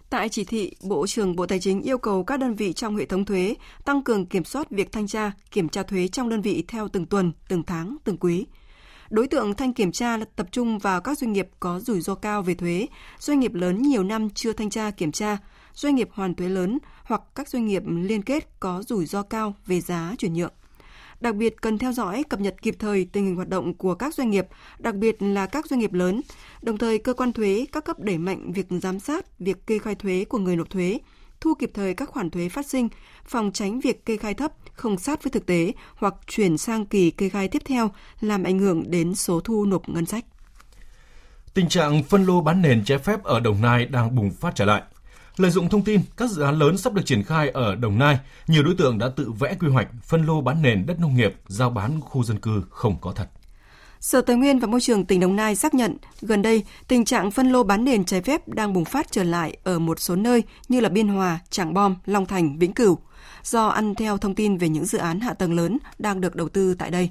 [0.10, 3.06] Tại chỉ thị, Bộ trưởng Bộ Tài chính yêu cầu các đơn vị trong hệ
[3.06, 6.64] thống thuế tăng cường kiểm soát việc thanh tra, kiểm tra thuế trong đơn vị
[6.68, 8.46] theo từng tuần, từng tháng, từng quý.
[9.10, 12.16] Đối tượng thanh kiểm tra là tập trung vào các doanh nghiệp có rủi ro
[12.16, 12.88] cao về thuế,
[13.20, 15.38] doanh nghiệp lớn nhiều năm chưa thanh tra kiểm tra,
[15.74, 19.56] doanh nghiệp hoàn thuế lớn hoặc các doanh nghiệp liên kết có rủi ro cao
[19.66, 20.54] về giá chuyển nhượng.
[21.20, 24.14] Đặc biệt cần theo dõi, cập nhật kịp thời tình hình hoạt động của các
[24.14, 24.48] doanh nghiệp,
[24.80, 26.22] đặc biệt là các doanh nghiệp lớn.
[26.62, 29.96] Đồng thời, cơ quan thuế các cấp đẩy mạnh việc giám sát việc kê khai
[29.96, 31.00] thuế của người nộp thuế,
[31.42, 32.90] thu kịp thời các khoản thuế phát sinh,
[33.26, 37.12] phòng tránh việc kê khai thấp, không sát với thực tế hoặc chuyển sang kỳ
[37.12, 37.92] kê khai tiếp theo
[38.22, 40.26] làm ảnh hưởng đến số thu nộp ngân sách.
[41.54, 44.66] Tình trạng phân lô bán nền trái phép ở Đồng Nai đang bùng phát trở
[44.66, 44.82] lại.
[45.38, 48.20] Lợi dụng thông tin các dự án lớn sắp được triển khai ở Đồng Nai,
[48.48, 51.36] nhiều đối tượng đã tự vẽ quy hoạch phân lô bán nền đất nông nghiệp,
[51.48, 53.30] giao bán khu dân cư không có thật.
[54.00, 57.32] Sở Tài nguyên và Môi trường tỉnh Đồng Nai xác nhận, gần đây tình trạng
[57.32, 60.44] phân lô bán nền trái phép đang bùng phát trở lại ở một số nơi
[60.68, 62.98] như là Biên Hòa, Trảng Bom, Long Thành, Vĩnh Cửu,
[63.44, 66.50] do ăn theo thông tin về những dự án hạ tầng lớn đang được đầu
[66.50, 67.10] tư tại đây.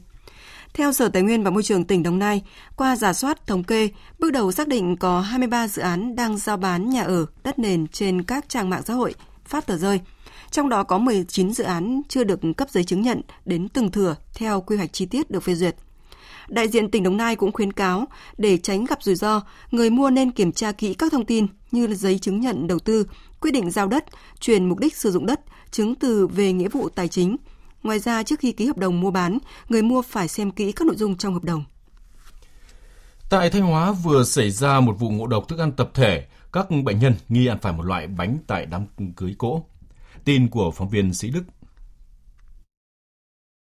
[0.75, 2.43] Theo Sở Tài nguyên và Môi trường tỉnh Đồng Nai,
[2.77, 6.57] qua giả soát thống kê, bước đầu xác định có 23 dự án đang giao
[6.57, 9.15] bán nhà ở, đất nền trên các trang mạng xã hội,
[9.45, 10.01] phát tờ rơi.
[10.51, 14.17] Trong đó có 19 dự án chưa được cấp giấy chứng nhận đến từng thửa
[14.35, 15.77] theo quy hoạch chi tiết được phê duyệt.
[16.49, 18.05] Đại diện tỉnh Đồng Nai cũng khuyến cáo
[18.39, 21.95] để tránh gặp rủi ro, người mua nên kiểm tra kỹ các thông tin như
[21.95, 23.07] giấy chứng nhận đầu tư,
[23.41, 24.05] quyết định giao đất,
[24.41, 27.37] chuyển mục đích sử dụng đất, chứng từ về nghĩa vụ tài chính,
[27.85, 30.87] Ngoài ra, trước khi ký hợp đồng mua bán, người mua phải xem kỹ các
[30.87, 31.65] nội dung trong hợp đồng.
[33.31, 36.67] Tại Thanh Hóa vừa xảy ra một vụ ngộ độc thức ăn tập thể, các
[36.85, 39.65] bệnh nhân nghi ăn phải một loại bánh tại đám cưới cỗ.
[40.25, 41.43] Tin của phóng viên Sĩ Đức.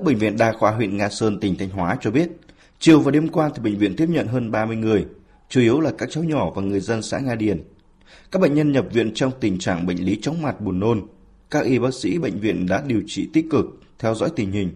[0.03, 2.29] Bệnh viện Đa khoa huyện Nga Sơn, tỉnh Thanh Hóa cho biết,
[2.79, 5.05] chiều và đêm qua thì bệnh viện tiếp nhận hơn 30 người,
[5.49, 7.63] chủ yếu là các cháu nhỏ và người dân xã Nga Điền.
[8.31, 11.01] Các bệnh nhân nhập viện trong tình trạng bệnh lý chóng mặt buồn nôn.
[11.51, 13.65] Các y bác sĩ bệnh viện đã điều trị tích cực,
[13.99, 14.71] theo dõi tình hình.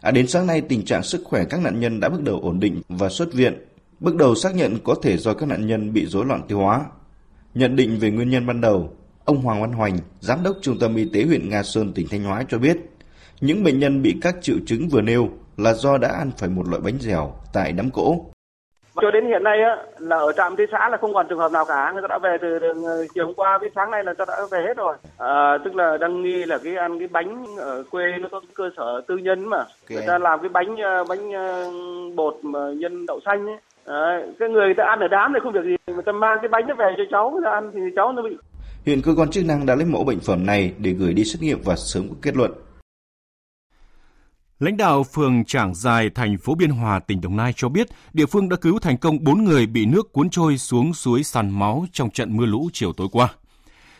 [0.00, 2.60] À, đến sáng nay, tình trạng sức khỏe các nạn nhân đã bước đầu ổn
[2.60, 3.54] định và xuất viện.
[4.00, 6.84] Bước đầu xác nhận có thể do các nạn nhân bị rối loạn tiêu hóa.
[7.54, 10.96] Nhận định về nguyên nhân ban đầu, ông Hoàng Văn Hoành, Giám đốc Trung tâm
[10.96, 12.76] Y tế huyện Nga Sơn, tỉnh Thanh Hóa cho biết,
[13.40, 16.68] những bệnh nhân bị các triệu chứng vừa nêu là do đã ăn phải một
[16.68, 18.33] loại bánh dẻo tại đám cỗ.
[19.02, 21.52] Cho đến hiện nay á, là ở trạm y xã là không còn trường hợp
[21.52, 24.14] nào cả, người ta đã về từ, từ chiều hôm qua với sáng nay là
[24.18, 24.96] ta đã về hết rồi.
[25.18, 28.70] À, tức là đang nghi là cái ăn cái bánh ở quê nó có cơ
[28.76, 29.68] sở tư nhân mà, okay.
[29.90, 31.70] người ta làm cái bánh ờ, bánh ờ,
[32.16, 33.56] bột mà nhân đậu xanh ấy.
[33.86, 36.48] Đấy, cái người ta ăn ở đám này không việc gì, người ta mang cái
[36.48, 38.36] bánh nó về cho cháu người ta ăn thì cháu nó bị.
[38.86, 41.42] Hiện cơ quan chức năng đã lấy mẫu bệnh phẩm này để gửi đi xét
[41.42, 42.50] nghiệm và sớm có kết luận.
[44.58, 48.26] Lãnh đạo phường Trảng Dài, thành phố Biên Hòa, tỉnh Đồng Nai cho biết địa
[48.26, 51.86] phương đã cứu thành công 4 người bị nước cuốn trôi xuống suối sàn máu
[51.92, 53.28] trong trận mưa lũ chiều tối qua.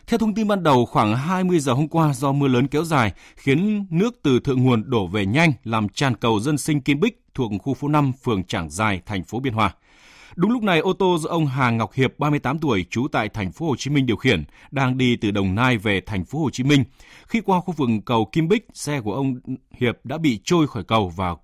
[0.07, 3.13] Theo thông tin ban đầu, khoảng 20 giờ hôm qua do mưa lớn kéo dài
[3.37, 7.21] khiến nước từ thượng nguồn đổ về nhanh làm tràn cầu dân sinh Kim Bích
[7.35, 9.75] thuộc khu phố 5 phường Trảng Dài, thành phố Biên Hòa.
[10.37, 13.53] Đúng lúc này, ô tô do ông Hà Ngọc Hiệp, 38 tuổi, trú tại thành
[13.53, 16.51] phố Hồ Chí Minh điều khiển, đang đi từ Đồng Nai về thành phố Hồ
[16.51, 16.85] Chí Minh.
[17.27, 19.35] Khi qua khu vực cầu Kim Bích, xe của ông
[19.81, 21.35] Hiệp đã bị trôi khỏi cầu và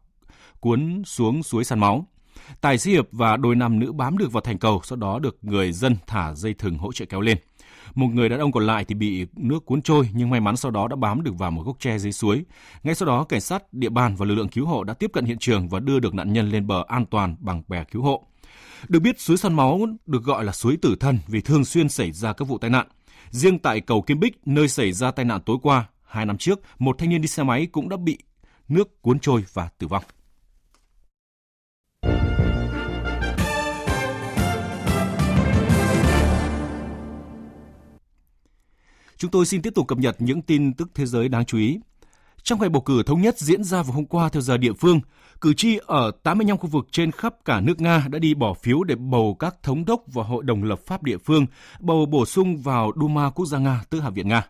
[0.60, 2.06] cuốn xuống suối săn máu.
[2.60, 5.38] Tài xế Hiệp và đôi nam nữ bám được vào thành cầu, sau đó được
[5.42, 7.38] người dân thả dây thừng hỗ trợ kéo lên.
[7.94, 10.70] Một người đàn ông còn lại thì bị nước cuốn trôi nhưng may mắn sau
[10.70, 12.44] đó đã bám được vào một gốc tre dưới suối.
[12.82, 15.24] Ngay sau đó, cảnh sát địa bàn và lực lượng cứu hộ đã tiếp cận
[15.24, 18.29] hiện trường và đưa được nạn nhân lên bờ an toàn bằng bè cứu hộ.
[18.88, 22.12] Được biết, suối Săn Máu được gọi là suối tử thần vì thường xuyên xảy
[22.12, 22.86] ra các vụ tai nạn.
[23.30, 26.60] Riêng tại cầu Kim Bích, nơi xảy ra tai nạn tối qua, hai năm trước,
[26.78, 28.18] một thanh niên đi xe máy cũng đã bị
[28.68, 30.04] nước cuốn trôi và tử vong.
[39.16, 41.80] Chúng tôi xin tiếp tục cập nhật những tin tức thế giới đáng chú ý.
[42.42, 45.00] Trong ngày bầu cử thống nhất diễn ra vào hôm qua theo giờ địa phương,
[45.40, 48.84] cử tri ở 85 khu vực trên khắp cả nước Nga đã đi bỏ phiếu
[48.84, 51.46] để bầu các thống đốc và hội đồng lập pháp địa phương,
[51.80, 54.46] bầu bổ sung vào Duma Quốc gia Nga, tức Hạ viện Nga.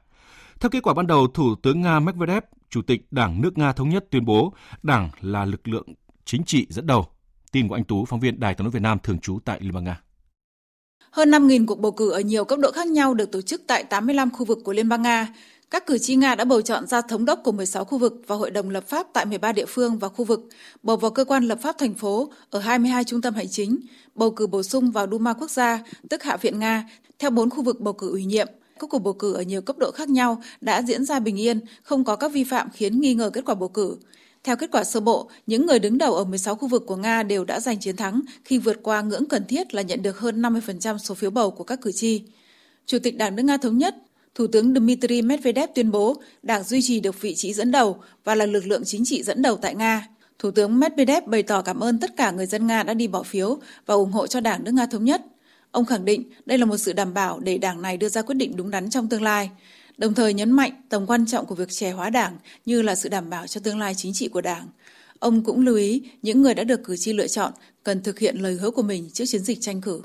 [0.61, 3.89] Theo kết quả ban đầu, Thủ tướng Nga Medvedev, Chủ tịch Đảng nước Nga Thống
[3.89, 5.87] nhất tuyên bố Đảng là lực lượng
[6.25, 7.07] chính trị dẫn đầu.
[7.53, 9.73] Tin của anh Tú, phóng viên Đài tiếng nói Việt Nam thường trú tại Liên
[9.73, 10.01] bang Nga.
[11.11, 13.85] Hơn 5.000 cuộc bầu cử ở nhiều cấp độ khác nhau được tổ chức tại
[13.85, 15.29] 85 khu vực của Liên bang Nga.
[15.71, 18.37] Các cử tri Nga đã bầu chọn ra thống đốc của 16 khu vực và
[18.37, 20.49] hội đồng lập pháp tại 13 địa phương và khu vực,
[20.83, 23.79] bầu vào cơ quan lập pháp thành phố ở 22 trung tâm hành chính,
[24.15, 27.63] bầu cử bổ sung vào Duma quốc gia, tức Hạ viện Nga, theo 4 khu
[27.63, 28.47] vực bầu cử ủy nhiệm.
[28.79, 31.61] Các cuộc bầu cử ở nhiều cấp độ khác nhau đã diễn ra bình yên,
[31.83, 33.97] không có các vi phạm khiến nghi ngờ kết quả bầu cử.
[34.45, 37.23] Theo kết quả sơ bộ, những người đứng đầu ở 16 khu vực của Nga
[37.23, 40.43] đều đã giành chiến thắng khi vượt qua ngưỡng cần thiết là nhận được hơn
[40.43, 42.23] 50% số phiếu bầu của các cử tri.
[42.87, 43.95] Chủ tịch Đảng nước Nga Thống nhất,
[44.35, 48.35] Thủ tướng Dmitry Medvedev tuyên bố Đảng duy trì được vị trí dẫn đầu và
[48.35, 50.09] là lực lượng chính trị dẫn đầu tại Nga.
[50.39, 53.23] Thủ tướng Medvedev bày tỏ cảm ơn tất cả người dân Nga đã đi bỏ
[53.23, 55.23] phiếu và ủng hộ cho Đảng nước Nga Thống nhất.
[55.71, 58.35] Ông khẳng định đây là một sự đảm bảo để đảng này đưa ra quyết
[58.35, 59.51] định đúng đắn trong tương lai,
[59.97, 63.09] đồng thời nhấn mạnh tầm quan trọng của việc trẻ hóa đảng như là sự
[63.09, 64.69] đảm bảo cho tương lai chính trị của đảng.
[65.19, 67.53] Ông cũng lưu ý những người đã được cử tri lựa chọn
[67.85, 70.01] cần thực hiện lời hứa của mình trước chiến dịch tranh cử.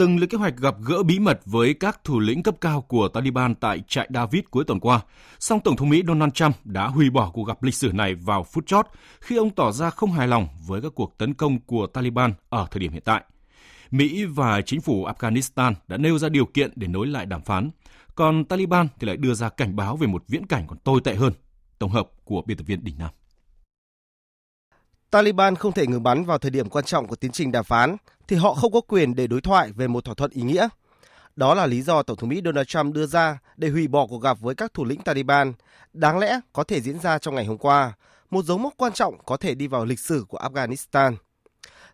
[0.00, 3.08] Từng lên kế hoạch gặp gỡ bí mật với các thủ lĩnh cấp cao của
[3.08, 5.00] Taliban tại trại David cuối tuần qua,
[5.38, 8.44] song Tổng thống Mỹ Donald Trump đã hủy bỏ cuộc gặp lịch sử này vào
[8.44, 8.86] phút chót
[9.20, 12.66] khi ông tỏ ra không hài lòng với các cuộc tấn công của Taliban ở
[12.70, 13.22] thời điểm hiện tại.
[13.90, 17.70] Mỹ và chính phủ Afghanistan đã nêu ra điều kiện để nối lại đàm phán,
[18.14, 21.14] còn Taliban thì lại đưa ra cảnh báo về một viễn cảnh còn tồi tệ
[21.14, 21.32] hơn.
[21.78, 23.10] Tổng hợp của biên tập viên Đình Nam.
[25.10, 27.96] Taliban không thể ngừng bắn vào thời điểm quan trọng của tiến trình đàm phán,
[28.28, 30.68] thì họ không có quyền để đối thoại về một thỏa thuận ý nghĩa.
[31.36, 34.18] Đó là lý do Tổng thống Mỹ Donald Trump đưa ra để hủy bỏ cuộc
[34.18, 35.52] gặp với các thủ lĩnh Taliban,
[35.92, 37.92] đáng lẽ có thể diễn ra trong ngày hôm qua,
[38.30, 41.16] một dấu mốc quan trọng có thể đi vào lịch sử của Afghanistan.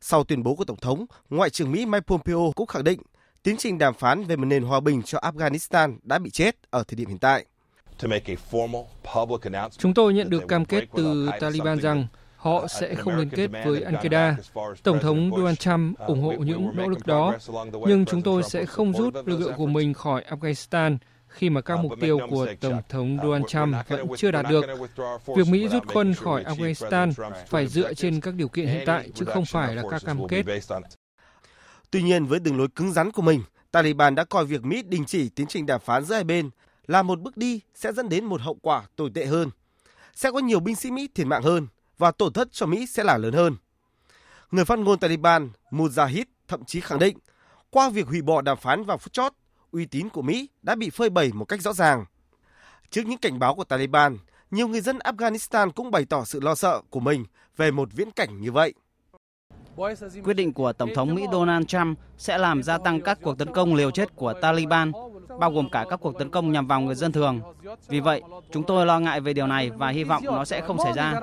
[0.00, 3.02] Sau tuyên bố của Tổng thống, Ngoại trưởng Mỹ Mike Pompeo cũng khẳng định
[3.42, 6.84] tiến trình đàm phán về một nền hòa bình cho Afghanistan đã bị chết ở
[6.88, 7.46] thời điểm hiện tại.
[9.78, 12.06] Chúng tôi nhận được cam kết từ Taliban rằng
[12.46, 14.34] họ sẽ không liên kết với Al-Qaeda.
[14.82, 17.34] Tổng thống Donald Trump ủng hộ những nỗ lực đó,
[17.72, 20.96] nhưng chúng tôi sẽ không rút lực lượng của mình khỏi Afghanistan
[21.28, 24.64] khi mà các mục tiêu của Tổng thống Donald Trump vẫn chưa đạt được.
[25.36, 27.12] Việc Mỹ rút quân khỏi Afghanistan
[27.46, 30.44] phải dựa trên các điều kiện hiện tại chứ không phải là các cam kết.
[31.90, 35.04] Tuy nhiên, với đường lối cứng rắn của mình, Taliban đã coi việc Mỹ đình
[35.04, 36.50] chỉ tiến trình đàm phán giữa hai bên
[36.86, 39.50] là một bước đi sẽ dẫn đến một hậu quả tồi tệ hơn.
[40.14, 41.66] Sẽ có nhiều binh sĩ Mỹ thiệt mạng hơn
[41.98, 43.56] và tổn thất cho Mỹ sẽ là lớn hơn.
[44.50, 47.18] Người phát ngôn Taliban Mujahid thậm chí khẳng định
[47.70, 49.32] qua việc hủy bỏ đàm phán vào phút chót,
[49.70, 52.04] uy tín của Mỹ đã bị phơi bày một cách rõ ràng.
[52.90, 54.18] Trước những cảnh báo của Taliban,
[54.50, 57.24] nhiều người dân Afghanistan cũng bày tỏ sự lo sợ của mình
[57.56, 58.74] về một viễn cảnh như vậy.
[60.24, 63.52] Quyết định của Tổng thống Mỹ Donald Trump sẽ làm gia tăng các cuộc tấn
[63.52, 64.92] công liều chết của Taliban,
[65.40, 67.40] bao gồm cả các cuộc tấn công nhằm vào người dân thường.
[67.88, 68.22] Vì vậy,
[68.52, 71.20] chúng tôi lo ngại về điều này và hy vọng nó sẽ không xảy ra.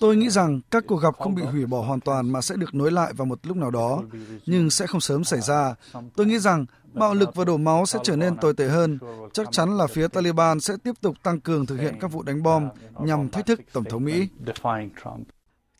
[0.00, 2.74] Tôi nghĩ rằng các cuộc gặp không bị hủy bỏ hoàn toàn mà sẽ được
[2.74, 4.02] nối lại vào một lúc nào đó,
[4.46, 5.74] nhưng sẽ không sớm xảy ra.
[6.16, 8.98] Tôi nghĩ rằng bạo lực và đổ máu sẽ trở nên tồi tệ hơn.
[9.32, 12.42] Chắc chắn là phía Taliban sẽ tiếp tục tăng cường thực hiện các vụ đánh
[12.42, 12.68] bom
[13.00, 14.28] nhằm thách thức Tổng thống Mỹ.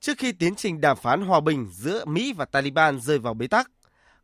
[0.01, 3.46] Trước khi tiến trình đàm phán hòa bình giữa Mỹ và Taliban rơi vào bế
[3.46, 3.70] tắc,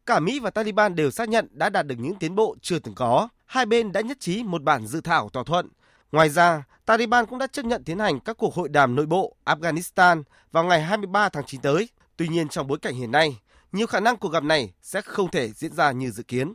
[0.06, 2.94] cả Mỹ và Taliban đều xác nhận đã đạt được những tiến bộ chưa từng
[2.94, 3.28] có.
[3.46, 5.68] Hai bên đã nhất trí một bản dự thảo thỏa thuận.
[6.12, 9.36] Ngoài ra, Taliban cũng đã chấp nhận tiến hành các cuộc hội đàm nội bộ
[9.44, 10.22] Afghanistan
[10.52, 11.88] vào ngày 23 tháng 9 tới.
[12.16, 13.38] Tuy nhiên trong bối cảnh hiện nay,
[13.72, 16.54] nhiều khả năng cuộc gặp này sẽ không thể diễn ra như dự kiến.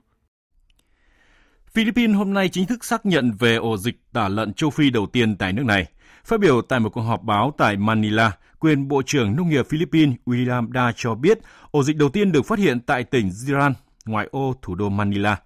[1.73, 5.05] Philippines hôm nay chính thức xác nhận về ổ dịch tả lợn châu Phi đầu
[5.05, 5.87] tiên tại nước này.
[6.25, 10.15] Phát biểu tại một cuộc họp báo tại Manila, quyền Bộ trưởng Nông nghiệp Philippines
[10.25, 11.39] William Da cho biết
[11.71, 13.73] ổ dịch đầu tiên được phát hiện tại tỉnh Ziran,
[14.05, 15.37] ngoại ô thủ đô Manila.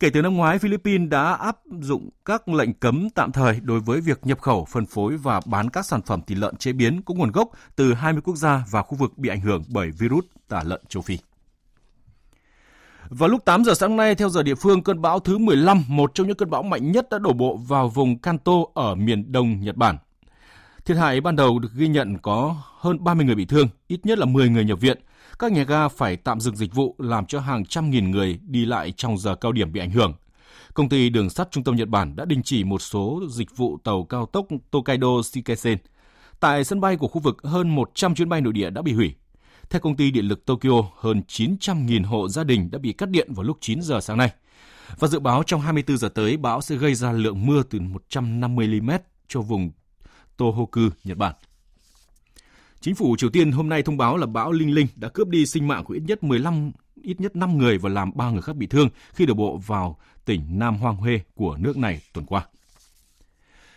[0.00, 4.00] Kể từ năm ngoái, Philippines đã áp dụng các lệnh cấm tạm thời đối với
[4.00, 7.14] việc nhập khẩu, phân phối và bán các sản phẩm thịt lợn chế biến có
[7.14, 10.62] nguồn gốc từ 20 quốc gia và khu vực bị ảnh hưởng bởi virus tả
[10.66, 11.18] lợn châu Phi.
[13.08, 16.14] Vào lúc 8 giờ sáng nay, theo giờ địa phương, cơn bão thứ 15, một
[16.14, 19.60] trong những cơn bão mạnh nhất đã đổ bộ vào vùng Kanto ở miền đông
[19.60, 19.98] Nhật Bản.
[20.84, 24.18] Thiệt hại ban đầu được ghi nhận có hơn 30 người bị thương, ít nhất
[24.18, 24.98] là 10 người nhập viện.
[25.38, 28.64] Các nhà ga phải tạm dừng dịch vụ làm cho hàng trăm nghìn người đi
[28.64, 30.12] lại trong giờ cao điểm bị ảnh hưởng.
[30.74, 33.78] Công ty đường sắt trung tâm Nhật Bản đã đình chỉ một số dịch vụ
[33.84, 35.78] tàu cao tốc Tokaido Shinkansen.
[36.40, 39.14] Tại sân bay của khu vực, hơn 100 chuyến bay nội địa đã bị hủy.
[39.70, 43.32] Theo công ty điện lực Tokyo, hơn 900.000 hộ gia đình đã bị cắt điện
[43.34, 44.32] vào lúc 9 giờ sáng nay.
[44.98, 48.80] Và dự báo trong 24 giờ tới, bão sẽ gây ra lượng mưa từ 150
[48.80, 48.90] mm
[49.28, 49.70] cho vùng
[50.36, 51.34] Tohoku, Nhật Bản.
[52.80, 55.46] Chính phủ Triều Tiên hôm nay thông báo là bão Linh Linh đã cướp đi
[55.46, 58.56] sinh mạng của ít nhất 15 ít nhất 5 người và làm 3 người khác
[58.56, 62.46] bị thương khi đổ bộ vào tỉnh Nam Hoang Huê của nước này tuần qua.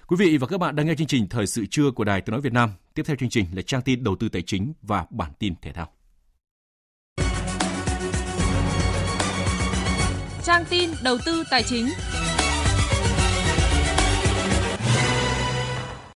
[0.07, 2.31] Quý vị và các bạn đang nghe chương trình Thời sự trưa của Đài Tiếng
[2.31, 2.69] nói Việt Nam.
[2.97, 5.71] Tiếp theo chương trình là trang tin đầu tư tài chính và bản tin thể
[5.73, 5.87] thao.
[10.43, 11.87] Trang tin đầu tư tài chính.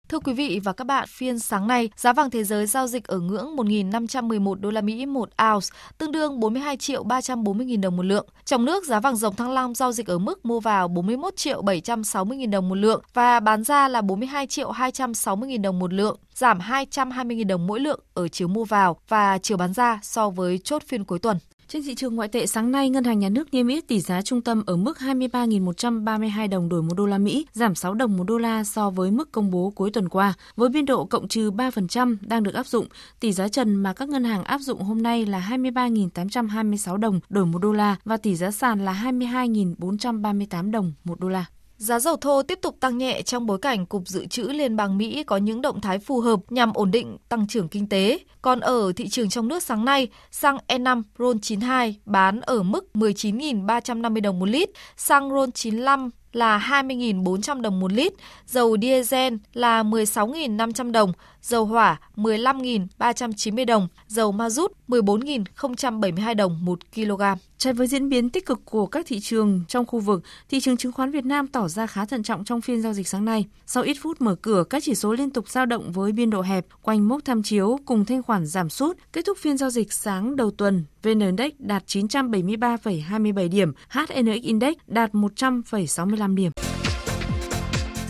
[0.08, 3.04] Thưa quý vị và các bạn, phiên sáng nay, giá vàng thế giới giao dịch
[3.06, 5.66] ở ngưỡng 1.511 đô la Mỹ một ounce,
[5.98, 8.26] tương đương 42 triệu 340 nghìn đồng một lượng.
[8.44, 11.62] Trong nước, giá vàng dòng thăng long giao dịch ở mức mua vào 41 triệu
[11.62, 15.92] 760 nghìn đồng một lượng và bán ra là 42 triệu 260 nghìn đồng một
[15.92, 20.00] lượng, giảm 220 nghìn đồng mỗi lượng ở chiều mua vào và chiều bán ra
[20.02, 21.38] so với chốt phiên cuối tuần.
[21.68, 24.22] Trên thị trường ngoại tệ sáng nay, Ngân hàng Nhà nước niêm yết tỷ giá
[24.22, 28.24] trung tâm ở mức 23.132 đồng đổi một đô la Mỹ, giảm 6 đồng một
[28.24, 30.34] đô la so với mức công bố cuối tuần qua.
[30.56, 32.86] Với biên độ cộng trừ 3% đang được áp dụng,
[33.20, 37.46] tỷ giá trần mà các ngân hàng áp dụng hôm nay là 23.826 đồng đổi
[37.46, 41.44] một đô la và tỷ giá sàn là 22.438 đồng một đô la.
[41.78, 44.98] Giá dầu thô tiếp tục tăng nhẹ trong bối cảnh Cục Dự trữ Liên bang
[44.98, 48.18] Mỹ có những động thái phù hợp nhằm ổn định tăng trưởng kinh tế.
[48.42, 54.22] Còn ở thị trường trong nước sáng nay, xăng E5 RON92 bán ở mức 19.350
[54.22, 58.12] đồng một lít, xăng RON95 là 20.400 đồng một lít,
[58.46, 61.12] dầu diesel là 16.500 đồng,
[61.42, 67.22] dầu hỏa 15.390 đồng, dầu ma rút 14.072 đồng một kg.
[67.58, 70.76] Trái với diễn biến tích cực của các thị trường trong khu vực, thị trường
[70.76, 73.46] chứng khoán Việt Nam tỏ ra khá thận trọng trong phiên giao dịch sáng nay.
[73.66, 76.42] Sau ít phút mở cửa, các chỉ số liên tục dao động với biên độ
[76.42, 78.96] hẹp, quanh mốc tham chiếu cùng thanh khoản giảm sút.
[79.12, 84.74] Kết thúc phiên giao dịch sáng đầu tuần, VN Index đạt 973,27 điểm, HNX Index
[84.86, 86.52] đạt 100,65 điểm.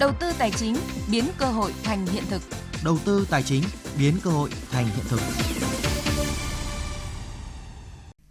[0.00, 0.76] Đầu tư tài chính
[1.10, 2.42] biến cơ hội thành hiện thực.
[2.84, 3.62] Đầu tư tài chính
[3.98, 5.20] biến cơ hội thành hiện thực.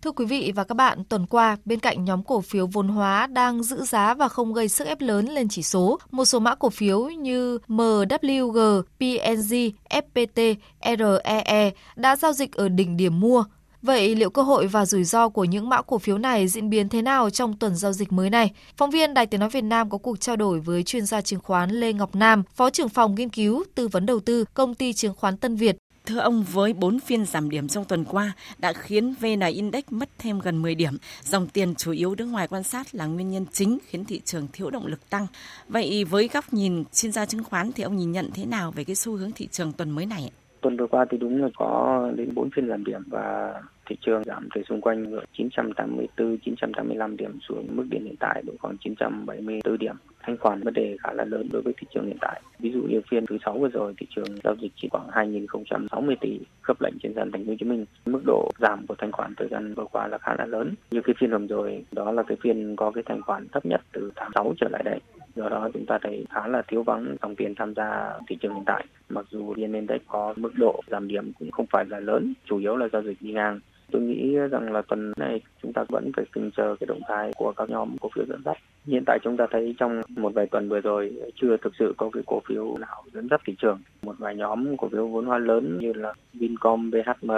[0.01, 3.27] Thưa quý vị và các bạn, tuần qua, bên cạnh nhóm cổ phiếu vốn hóa
[3.27, 6.55] đang giữ giá và không gây sức ép lớn lên chỉ số, một số mã
[6.55, 13.43] cổ phiếu như MWG, PNG, FPT, REE đã giao dịch ở đỉnh điểm mua.
[13.82, 16.89] Vậy liệu cơ hội và rủi ro của những mã cổ phiếu này diễn biến
[16.89, 18.51] thế nào trong tuần giao dịch mới này?
[18.78, 21.39] Phóng viên Đài Tiếng Nói Việt Nam có cuộc trao đổi với chuyên gia chứng
[21.39, 24.93] khoán Lê Ngọc Nam, Phó trưởng phòng nghiên cứu, tư vấn đầu tư, công ty
[24.93, 28.73] chứng khoán Tân Việt Thưa ông, với 4 phiên giảm điểm trong tuần qua đã
[28.73, 30.97] khiến VN Index mất thêm gần 10 điểm.
[31.23, 34.47] Dòng tiền chủ yếu đứng ngoài quan sát là nguyên nhân chính khiến thị trường
[34.53, 35.28] thiếu động lực tăng.
[35.67, 38.84] Vậy với góc nhìn chuyên gia chứng khoán thì ông nhìn nhận thế nào về
[38.84, 40.32] cái xu hướng thị trường tuần mới này?
[40.68, 43.53] Tuần vừa qua thì đúng là có đến 4 phiên giảm điểm và
[43.88, 48.53] thị trường giảm từ xung quanh 984, 985 điểm xuống mức điểm hiện tại độ
[48.59, 49.95] khoảng 974 điểm.
[50.21, 52.41] Thanh khoản vấn đề khá là lớn đối với thị trường hiện tại.
[52.59, 56.15] Ví dụ như phiên thứ sáu vừa rồi thị trường giao dịch chỉ khoảng 2.060
[56.21, 57.85] tỷ khớp lệnh trên sàn thành phố Hồ Chí Minh.
[58.05, 60.73] Mức độ giảm của thanh khoản thời gian vừa qua là khá là lớn.
[60.91, 63.81] Như cái phiên hôm rồi đó là cái phiên có cái thanh khoản thấp nhất
[63.91, 64.99] từ tháng 6 trở lại đây.
[65.35, 68.53] Do đó chúng ta thấy khá là thiếu vắng dòng tiền tham gia thị trường
[68.53, 68.85] hiện tại.
[69.09, 72.57] Mặc dù VN Index có mức độ giảm điểm cũng không phải là lớn, chủ
[72.57, 73.59] yếu là giao dịch đi ngang.
[73.91, 77.31] Tôi nghĩ rằng là tuần này chúng ta vẫn phải từng chờ cái động thái
[77.35, 78.57] của các nhóm cổ phiếu dẫn dắt.
[78.85, 82.09] Hiện tại chúng ta thấy trong một vài tuần vừa rồi chưa thực sự có
[82.13, 83.79] cái cổ phiếu nào dẫn dắt thị trường.
[84.01, 87.31] Một vài nhóm cổ phiếu vốn hóa lớn như là Vincom, BHM,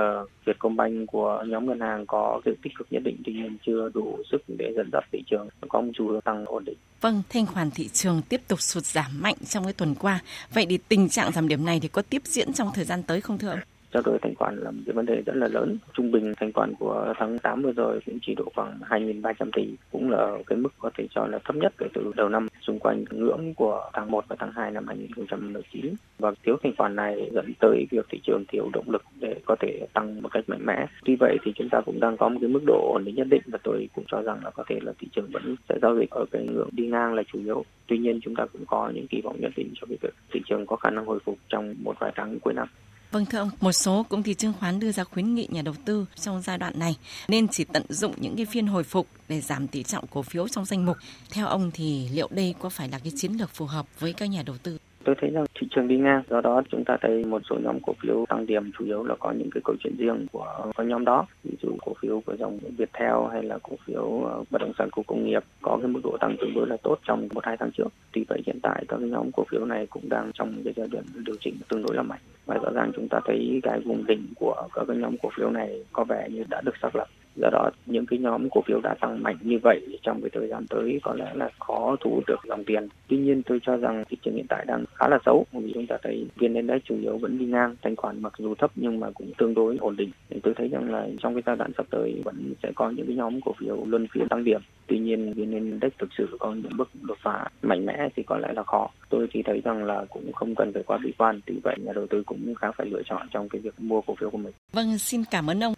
[0.45, 4.17] Vietcombank của nhóm ngân hàng có sự tích cực nhất định tuy nhiên chưa đủ
[4.31, 6.77] sức để dẫn dắt thị trường có một xu hướng tăng ổn định.
[7.01, 10.19] Vâng, thanh khoản thị trường tiếp tục sụt giảm mạnh trong cái tuần qua.
[10.53, 13.21] Vậy thì tình trạng giảm điểm này thì có tiếp diễn trong thời gian tới
[13.21, 13.59] không thưa ông?
[13.93, 15.77] Trao đổi thanh khoản là một cái vấn đề rất là lớn.
[15.93, 19.75] Trung bình thanh khoản của tháng 8 vừa rồi cũng chỉ độ khoảng 2.300 tỷ,
[19.91, 22.79] cũng là cái mức có thể cho là thấp nhất kể từ đầu năm, xung
[22.79, 25.93] quanh ngưỡng của tháng 1 và tháng 2 năm 2019.
[26.19, 29.55] Và thiếu thanh khoản này dẫn tới việc thị trường thiếu động lực để có
[29.59, 30.85] thể tăng một cách mạnh mẽ.
[31.05, 33.27] Tuy vậy thì chúng ta cũng đang có một cái mức độ ổn định nhất
[33.29, 35.95] định và tôi cũng cho rằng là có thể là thị trường vẫn sẽ giao
[35.99, 37.65] dịch ở cái ngưỡng đi ngang là chủ yếu.
[37.87, 40.41] Tuy nhiên chúng ta cũng có những kỳ vọng nhất định cho cái việc thị
[40.45, 42.67] trường có khả năng hồi phục trong một vài tháng cuối năm.
[43.11, 45.75] Vâng thưa ông, một số công ty chứng khoán đưa ra khuyến nghị nhà đầu
[45.85, 46.97] tư trong giai đoạn này
[47.27, 50.47] nên chỉ tận dụng những cái phiên hồi phục để giảm tỷ trọng cổ phiếu
[50.47, 50.97] trong danh mục.
[51.29, 54.25] Theo ông thì liệu đây có phải là cái chiến lược phù hợp với các
[54.25, 54.77] nhà đầu tư?
[55.03, 57.79] Tôi thấy rằng thị trường đi ngang, do đó chúng ta thấy một số nhóm
[57.79, 60.83] cổ phiếu tăng điểm chủ yếu là có những cái câu chuyện riêng của các
[60.83, 61.25] nhóm đó.
[61.43, 64.89] Ví dụ cổ phiếu của dòng Viettel hay là cổ phiếu ờ, bất động sản
[64.91, 67.57] của công nghiệp có cái mức độ tăng tương đối là tốt trong một hai
[67.57, 67.87] tháng trước.
[68.11, 70.87] Tuy vậy hiện tại các cái nhóm cổ phiếu này cũng đang trong cái giai
[70.87, 72.21] đoạn điều chỉnh tương đối là mạnh.
[72.45, 75.49] Và rõ ràng chúng ta thấy cái vùng đỉnh của các cái nhóm cổ phiếu
[75.49, 78.79] này có vẻ như đã được xác lập do đó, những cái nhóm cổ phiếu
[78.83, 82.11] đã tăng mạnh như vậy trong cái thời gian tới có lẽ là khó thu
[82.15, 82.87] hút được dòng tiền.
[83.07, 85.45] Tuy nhiên, tôi cho rằng thị trường hiện tại đang khá là xấu.
[85.51, 88.55] Vì chúng ta thấy vn index chủ yếu vẫn đi ngang, thanh khoản mặc dù
[88.55, 90.11] thấp nhưng mà cũng tương đối ổn định.
[90.29, 93.07] Thì tôi thấy rằng là trong cái giai đoạn sắp tới vẫn sẽ có những
[93.07, 94.61] cái nhóm cổ phiếu luân phiên tăng điểm.
[94.87, 98.37] Tuy nhiên vn index thực sự có những bước đột phá mạnh mẽ thì có
[98.37, 98.89] lẽ là khó.
[99.09, 101.39] Tôi chỉ thấy rằng là cũng không cần phải quá bi quan.
[101.45, 104.15] Vì vậy, nhà đầu tư cũng khá phải lựa chọn trong cái việc mua cổ
[104.19, 104.53] phiếu của mình.
[104.73, 105.73] Vâng xin cảm ơn ông.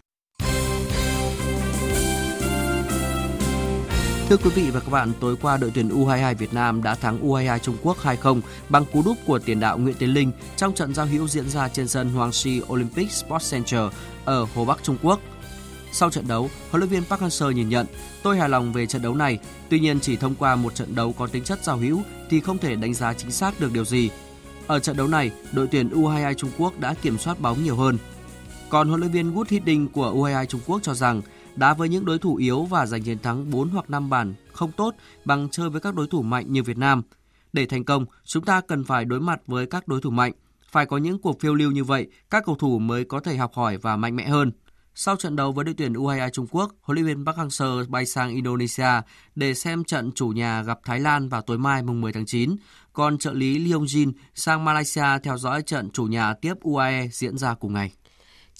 [4.32, 7.28] Thưa quý vị và các bạn, tối qua đội tuyển U22 Việt Nam đã thắng
[7.28, 10.94] U22 Trung Quốc 2-0 bằng cú đúp của tiền đạo Nguyễn Tiến Linh trong trận
[10.94, 13.80] giao hữu diễn ra trên sân Hoàng Si Olympic Sports Center
[14.24, 15.20] ở Hồ Bắc Trung Quốc.
[15.92, 17.86] Sau trận đấu, huấn luyện viên Park Hang-seo nhìn nhận,
[18.22, 19.38] tôi hài lòng về trận đấu này,
[19.70, 22.58] tuy nhiên chỉ thông qua một trận đấu có tính chất giao hữu thì không
[22.58, 24.10] thể đánh giá chính xác được điều gì.
[24.66, 27.98] Ở trận đấu này, đội tuyển U22 Trung Quốc đã kiểm soát bóng nhiều hơn.
[28.68, 31.22] Còn huấn luyện viên Wood Hiddink của U22 Trung Quốc cho rằng
[31.56, 34.72] đá với những đối thủ yếu và giành chiến thắng 4 hoặc 5 bàn không
[34.72, 34.94] tốt
[35.24, 37.02] bằng chơi với các đối thủ mạnh như Việt Nam.
[37.52, 40.32] Để thành công, chúng ta cần phải đối mặt với các đối thủ mạnh.
[40.70, 43.52] Phải có những cuộc phiêu lưu như vậy, các cầu thủ mới có thể học
[43.54, 44.52] hỏi và mạnh mẽ hơn.
[44.94, 48.06] Sau trận đấu với đội tuyển U22 Trung Quốc, huấn luyện viên Park Hang-seo bay
[48.06, 49.00] sang Indonesia
[49.34, 52.56] để xem trận chủ nhà gặp Thái Lan vào tối mai mùng 10 tháng 9,
[52.92, 57.38] còn trợ lý Lee Jin sang Malaysia theo dõi trận chủ nhà tiếp UAE diễn
[57.38, 57.92] ra cùng ngày.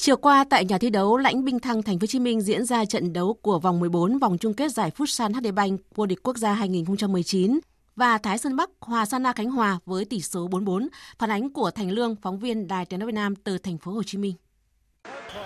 [0.02, 2.64] Chiều qua tại nhà thi đấu Lãnh Binh Thăng Thành phố Hồ Chí Minh diễn
[2.64, 6.22] ra trận đấu của vòng 14 vòng chung kết giải Futsal HD Bank vô địch
[6.22, 7.58] quốc gia 2019
[7.96, 10.88] và Thái Sơn Bắc hòa Sana Khánh Hòa với tỷ số 4-4.
[11.18, 13.92] Phản ánh của Thành Lương, phóng viên Đài Tiếng nói Việt Nam từ thành phố
[13.92, 14.34] Hồ Chí Minh.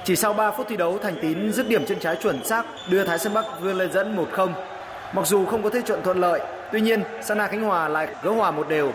[0.04, 3.04] Chỉ sau 3 phút thi đấu, Thành Tín dứt điểm chân trái chuẩn xác đưa
[3.04, 4.52] Thái Sơn Bắc vươn lên dẫn 1-0.
[5.14, 6.40] Mặc dù không có thế trận thuận lợi,
[6.72, 8.92] tuy nhiên Sana Khánh Hòa lại gỡ hòa một đều.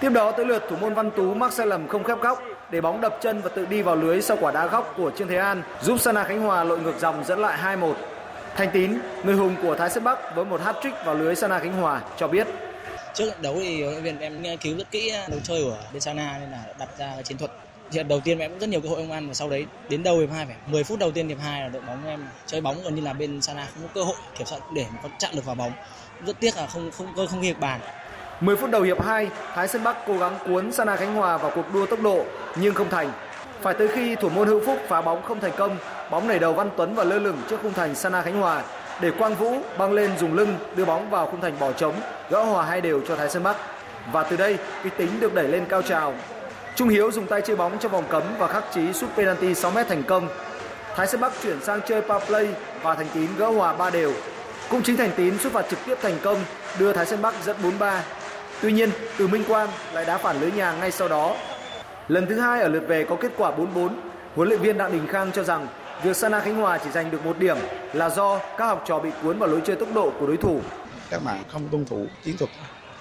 [0.00, 2.42] Tiếp đó tới lượt thủ môn Văn Tú mắc sai lầm không khép góc
[2.72, 5.28] để bóng đập chân và tự đi vào lưới sau quả đá góc của Trương
[5.28, 7.94] Thế An giúp Sana Khánh Hòa lội ngược dòng dẫn lại 2-1.
[8.56, 11.72] Thành Tín, người hùng của Thái Sơn Bắc với một hat-trick vào lưới Sana Khánh
[11.72, 12.46] Hòa cho biết.
[13.14, 15.64] Trước trận đấu thì huấn luyện viên em nghiên cứu rất kỹ à, đấu chơi
[15.64, 17.50] của bên Sana nên là đặt ra chiến thuật.
[17.90, 20.02] Trận đầu tiên em cũng rất nhiều cơ hội ông ăn và sau đấy đến
[20.02, 20.56] đầu hiệp hai phải.
[20.66, 23.12] 10 phút đầu tiên hiệp hai là đội bóng em chơi bóng gần như là
[23.12, 25.72] bên Sana không có cơ hội kiểm soát để mà có chặn được vào bóng.
[26.26, 27.80] Rất tiếc là không không không, không ghi bàn.
[28.42, 31.52] 10 phút đầu hiệp 2, Thái Sơn Bắc cố gắng cuốn Sana Khánh Hòa vào
[31.54, 32.24] cuộc đua tốc độ
[32.56, 33.12] nhưng không thành.
[33.60, 35.76] Phải tới khi thủ môn Hữu Phúc phá bóng không thành công,
[36.10, 38.62] bóng nảy đầu Văn Tuấn và lơ lửng trước khung thành Sana Khánh Hòa
[39.00, 41.94] để Quang Vũ băng lên dùng lưng đưa bóng vào khung thành bỏ trống,
[42.30, 43.56] gỡ hòa hai đều cho Thái Sơn Bắc.
[44.12, 46.14] Và từ đây, kịch tính được đẩy lên cao trào.
[46.76, 49.70] Trung Hiếu dùng tay chơi bóng trong vòng cấm và khắc chí sút penalty 6
[49.70, 50.28] m thành công.
[50.96, 52.48] Thái Sơn Bắc chuyển sang chơi power play
[52.82, 54.12] và Thành Tín gỡ hòa ba đều.
[54.70, 56.38] Cũng chính Thành Tín sút phạt trực tiếp thành công
[56.78, 57.98] đưa Thái Sơn Bắc dẫn 4-3
[58.62, 61.36] Tuy nhiên, Từ Minh Quang lại đá phản lưới nhà ngay sau đó.
[62.08, 63.88] Lần thứ hai ở lượt về có kết quả 4-4,
[64.34, 65.66] huấn luyện viên Đặng Đình Khang cho rằng
[66.02, 67.56] việc Sana Khánh Hòa chỉ giành được một điểm
[67.92, 70.60] là do các học trò bị cuốn vào lối chơi tốc độ của đối thủ.
[71.10, 72.50] Các bạn không tuân thủ chiến thuật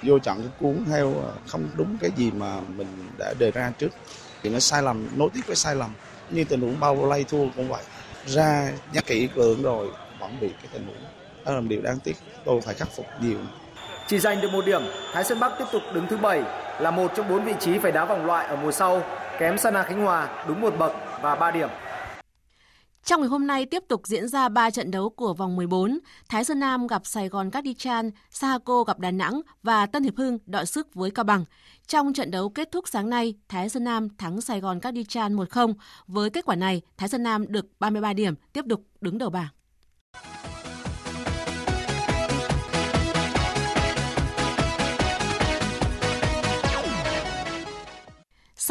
[0.03, 2.87] vô chọn cái cuốn theo à, không đúng cái gì mà mình
[3.17, 3.89] đã đề ra trước
[4.43, 5.89] thì nó sai lầm nối tiếp với sai lầm.
[6.29, 7.83] Như tình huống bao lay thua cũng vậy.
[8.25, 9.87] Ra nhắc kỹ lượng rồi
[10.19, 11.03] vẫn bị cái tình huống
[11.45, 12.15] đó là một điều đáng tiếc.
[12.45, 13.37] Tôi phải khắc phục nhiều
[14.11, 14.81] chỉ giành được một điểm,
[15.13, 16.43] Thái Sơn Bắc tiếp tục đứng thứ 7
[16.79, 19.01] là một trong bốn vị trí phải đá vòng loại ở mùa sau,
[19.39, 20.91] kém Sana Khánh Hòa đúng một bậc
[21.21, 21.69] và 3 điểm.
[23.03, 25.99] Trong ngày hôm nay tiếp tục diễn ra 3 trận đấu của vòng 14.
[26.29, 30.39] Thái Sơn Nam gặp Sài Gòn Cardichan, Sahaco gặp Đà Nẵng và Tân Hiệp Hưng
[30.45, 31.45] đọ sức với Cao Bằng.
[31.87, 35.73] Trong trận đấu kết thúc sáng nay, Thái Sơn Nam thắng Sài Gòn Cardichan 1-0.
[36.07, 39.47] Với kết quả này, Thái Sơn Nam được 33 điểm, tiếp tục đứng đầu bảng.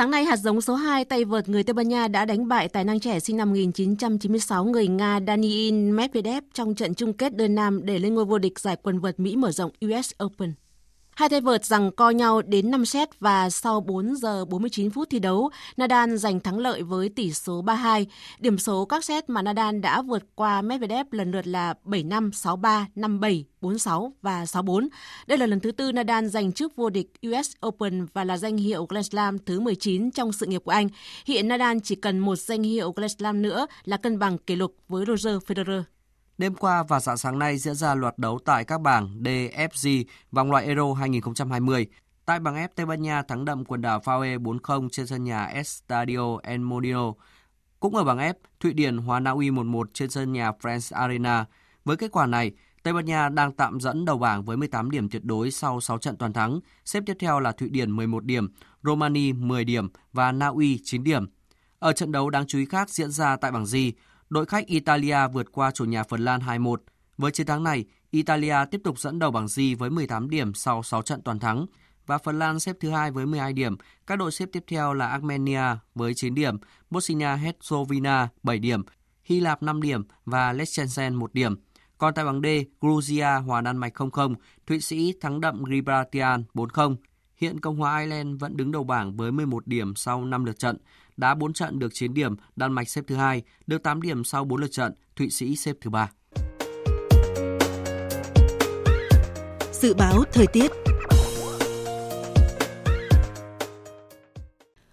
[0.00, 2.68] Sáng nay, hạt giống số 2 tay vợt người Tây Ban Nha đã đánh bại
[2.68, 7.54] tài năng trẻ sinh năm 1996 người Nga Daniil Medvedev trong trận chung kết đơn
[7.54, 10.52] nam để lên ngôi vô địch giải quần vợt Mỹ mở rộng US Open.
[11.16, 15.10] Hai tay vợt rằng co nhau đến 5 set và sau 4 giờ 49 phút
[15.10, 18.04] thi đấu, Nadal giành thắng lợi với tỷ số 3-2.
[18.38, 22.84] Điểm số các set mà Nadal đã vượt qua Medvedev lần lượt là 7-5, 6-3,
[22.96, 24.88] 5-7, 4-6 và 6-4.
[25.26, 28.56] Đây là lần thứ tư Nadal giành chức vô địch US Open và là danh
[28.56, 30.88] hiệu Grand Slam thứ 19 trong sự nghiệp của anh.
[31.26, 34.76] Hiện Nadal chỉ cần một danh hiệu Grand Slam nữa là cân bằng kỷ lục
[34.88, 35.82] với Roger Federer.
[36.40, 39.68] Đêm qua và dạng sáng nay diễn ra loạt đấu tại các bảng D, F,
[39.82, 41.86] G vòng loại Euro 2020.
[42.24, 45.44] Tại bảng F, Tây Ban Nha thắng đậm quần đảo Faroe 4-0 trên sân nhà
[45.44, 47.12] Estadio El Molino.
[47.80, 51.44] Cũng ở bảng F, Thụy Điển hòa Na Uy 1-1 trên sân nhà France Arena.
[51.84, 55.08] Với kết quả này, Tây Ban Nha đang tạm dẫn đầu bảng với 18 điểm
[55.08, 56.60] tuyệt đối sau 6 trận toàn thắng.
[56.84, 58.48] Xếp tiếp theo là Thụy Điển 11 điểm,
[58.82, 61.26] Romania 10 điểm và Na Uy 9 điểm.
[61.78, 63.76] Ở trận đấu đáng chú ý khác diễn ra tại bảng G,
[64.30, 66.76] đội khách Italia vượt qua chủ nhà Phần Lan 2-1.
[67.18, 70.82] Với chiến thắng này, Italia tiếp tục dẫn đầu bảng G với 18 điểm sau
[70.82, 71.66] 6 trận toàn thắng
[72.06, 73.76] và Phần Lan xếp thứ hai với 12 điểm.
[74.06, 75.62] Các đội xếp tiếp theo là Armenia
[75.94, 76.58] với 9 điểm,
[76.90, 78.82] Bosnia-Herzegovina 7 điểm,
[79.24, 81.56] Hy Lạp 5 điểm và Liechtenstein 1 điểm.
[81.98, 82.46] Còn tại bảng D,
[82.80, 84.34] Georgia hòa Đan Mạch 0-0,
[84.66, 86.96] Thụy Sĩ thắng đậm Gibraltar 4-0.
[87.36, 90.76] Hiện Cộng hòa Ireland vẫn đứng đầu bảng với 11 điểm sau 5 lượt trận.
[91.16, 94.44] Đá 4 trận được 9 điểm, Đan Mạch xếp thứ hai, được 8 điểm sau
[94.44, 96.10] 4 lượt trận, Thụy Sĩ xếp thứ ba.
[99.72, 100.70] Dự báo thời tiết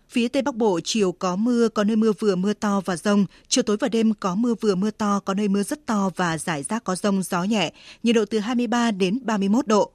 [0.10, 3.26] Phía Tây Bắc Bộ chiều có mưa, có nơi mưa vừa mưa to và rông.
[3.48, 6.38] Chiều tối và đêm có mưa vừa mưa to, có nơi mưa rất to và
[6.38, 7.74] rải rác có rông gió nhẹ.
[8.04, 9.92] Nhiệt độ từ 23 đến 31 độ.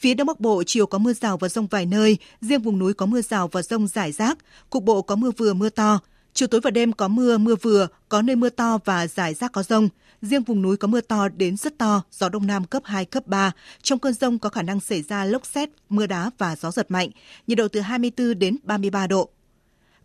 [0.00, 2.94] Phía Đông Bắc Bộ chiều có mưa rào và rông vài nơi, riêng vùng núi
[2.94, 4.38] có mưa rào và rông rải rác,
[4.70, 6.00] cục bộ có mưa vừa mưa to.
[6.34, 9.52] Chiều tối và đêm có mưa, mưa vừa, có nơi mưa to và rải rác
[9.52, 9.88] có rông.
[10.22, 13.26] Riêng vùng núi có mưa to đến rất to, gió đông nam cấp 2, cấp
[13.26, 13.52] 3.
[13.82, 16.90] Trong cơn rông có khả năng xảy ra lốc xét, mưa đá và gió giật
[16.90, 17.10] mạnh.
[17.46, 19.28] Nhiệt độ từ 24 đến 33 độ.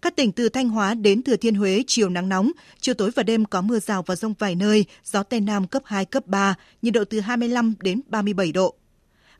[0.02, 3.24] Các tỉnh từ Thanh Hóa đến Thừa Thiên Huế chiều nắng nóng, chiều tối và
[3.24, 6.56] đêm có mưa rào và rông vài nơi, gió Tây Nam cấp 2, cấp 3,
[6.82, 8.76] nhiệt độ từ 25 đến 37 độ.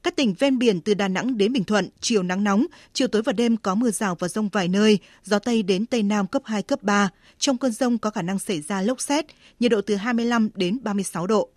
[0.04, 3.22] Các tỉnh ven biển từ Đà Nẵng đến Bình Thuận, chiều nắng nóng, chiều tối
[3.22, 6.42] và đêm có mưa rào và rông vài nơi, gió Tây đến Tây Nam cấp
[6.46, 7.10] 2, cấp 3.
[7.38, 9.26] Trong cơn rông có khả năng xảy ra lốc xét,
[9.60, 11.50] nhiệt độ từ 25 đến 36 độ.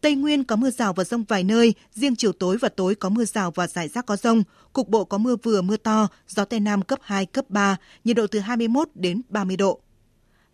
[0.00, 3.08] Tây Nguyên có mưa rào và rông vài nơi, riêng chiều tối và tối có
[3.08, 4.42] mưa rào và rải rác có rông,
[4.72, 8.16] cục bộ có mưa vừa mưa to, gió Tây Nam cấp 2, cấp 3, nhiệt
[8.16, 9.80] độ từ 21 đến 30 độ.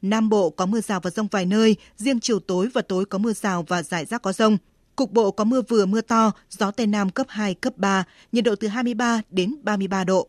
[0.02, 3.18] Nam Bộ có mưa rào và rông vài nơi, riêng chiều tối và tối có
[3.18, 4.58] mưa rào và rải rác có rông.
[4.96, 8.44] Cục bộ có mưa vừa mưa to, gió Tây Nam cấp 2, cấp 3, nhiệt
[8.44, 10.28] độ từ 23 đến 33 độ.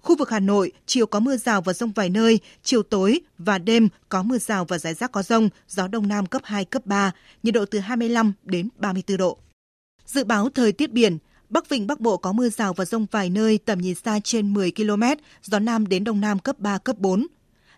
[0.00, 3.58] Khu vực Hà Nội, chiều có mưa rào và rông vài nơi, chiều tối và
[3.58, 6.86] đêm có mưa rào và rải rác có rông, gió Đông Nam cấp 2, cấp
[6.86, 7.12] 3,
[7.42, 9.38] nhiệt độ từ 25 đến 34 độ.
[10.06, 11.18] Dự báo thời tiết biển,
[11.48, 14.54] Bắc Vịnh Bắc Bộ có mưa rào và rông vài nơi, tầm nhìn xa trên
[14.54, 15.02] 10 km,
[15.42, 17.26] gió Nam đến Đông Nam cấp 3, cấp 4.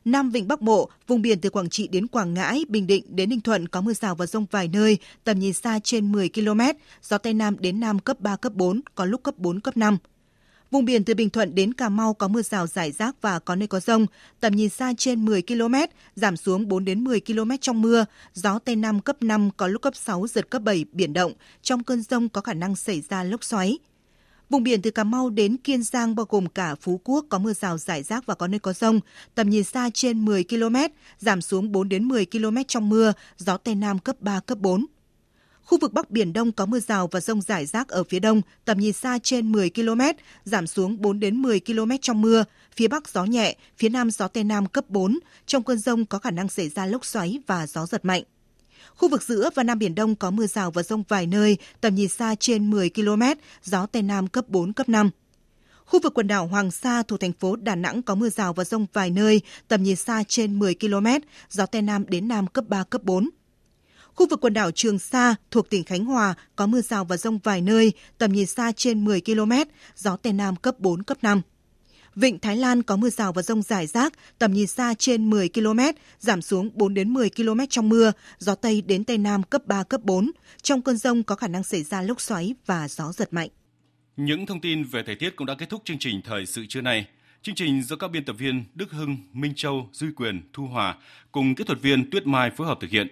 [0.05, 3.31] Nam Vịnh Bắc Bộ, vùng biển từ Quảng Trị đến Quảng Ngãi, Bình Định đến
[3.31, 6.61] Ninh Thuận có mưa rào và rông vài nơi, tầm nhìn xa trên 10 km,
[7.03, 9.99] gió Tây Nam đến Nam cấp 3, cấp 4, có lúc cấp 4, cấp 5.
[10.71, 13.57] Vùng biển từ Bình Thuận đến Cà Mau có mưa rào rải rác và có
[13.57, 14.07] nơi có rông,
[14.41, 15.75] tầm nhìn xa trên 10 km,
[16.17, 19.83] giảm xuống 4 đến 10 km trong mưa, gió Tây Nam cấp 5 có lúc
[19.83, 21.33] cấp 6 giật cấp 7 biển động,
[21.63, 23.79] trong cơn rông có khả năng xảy ra lốc xoáy.
[24.51, 27.53] Vùng biển từ Cà Mau đến Kiên Giang bao gồm cả Phú Quốc có mưa
[27.53, 29.01] rào rải rác và có nơi có rông,
[29.35, 30.77] tầm nhìn xa trên 10 km,
[31.19, 34.87] giảm xuống 4 đến 10 km trong mưa, gió Tây Nam cấp 3, cấp 4.
[35.63, 38.43] Khu vực Bắc Biển Đông có mưa rào và rông rải rác ở phía đông,
[38.65, 40.01] tầm nhìn xa trên 10 km,
[40.45, 42.45] giảm xuống 4 đến 10 km trong mưa.
[42.77, 45.19] Phía Bắc gió nhẹ, phía Nam gió Tây Nam cấp 4.
[45.47, 48.23] Trong cơn rông có khả năng xảy ra lốc xoáy và gió giật mạnh.
[48.97, 51.95] Khu vực giữa và Nam Biển Đông có mưa rào và rông vài nơi, tầm
[51.95, 53.23] nhìn xa trên 10 km,
[53.63, 55.11] gió Tây Nam cấp 4, cấp 5.
[55.85, 58.65] Khu vực quần đảo Hoàng Sa thuộc thành phố Đà Nẵng có mưa rào và
[58.65, 61.07] rông vài nơi, tầm nhìn xa trên 10 km,
[61.51, 63.31] gió Tây Nam đến Nam cấp 3, cấp 4.
[64.15, 67.39] Khu vực quần đảo Trường Sa thuộc tỉnh Khánh Hòa có mưa rào và rông
[67.39, 69.53] vài nơi, tầm nhìn xa trên 10 km,
[69.97, 71.43] gió Tây Nam cấp 4, cấp 5.
[72.17, 75.49] Vịnh Thái Lan có mưa rào và rông rải rác, tầm nhìn xa trên 10
[75.49, 75.81] km,
[76.19, 79.83] giảm xuống 4 đến 10 km trong mưa, gió Tây đến Tây Nam cấp 3,
[79.83, 80.31] cấp 4.
[80.63, 83.49] Trong cơn rông có khả năng xảy ra lốc xoáy và gió giật mạnh.
[84.17, 86.81] Những thông tin về thời tiết cũng đã kết thúc chương trình Thời sự trưa
[86.81, 87.07] nay.
[87.43, 90.97] Chương trình do các biên tập viên Đức Hưng, Minh Châu, Duy Quyền, Thu Hòa
[91.33, 93.07] cùng kỹ thuật viên Tuyết Mai phối hợp thực hiện.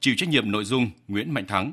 [0.00, 1.72] Chịu trách nhiệm nội dung Nguyễn Mạnh Thắng.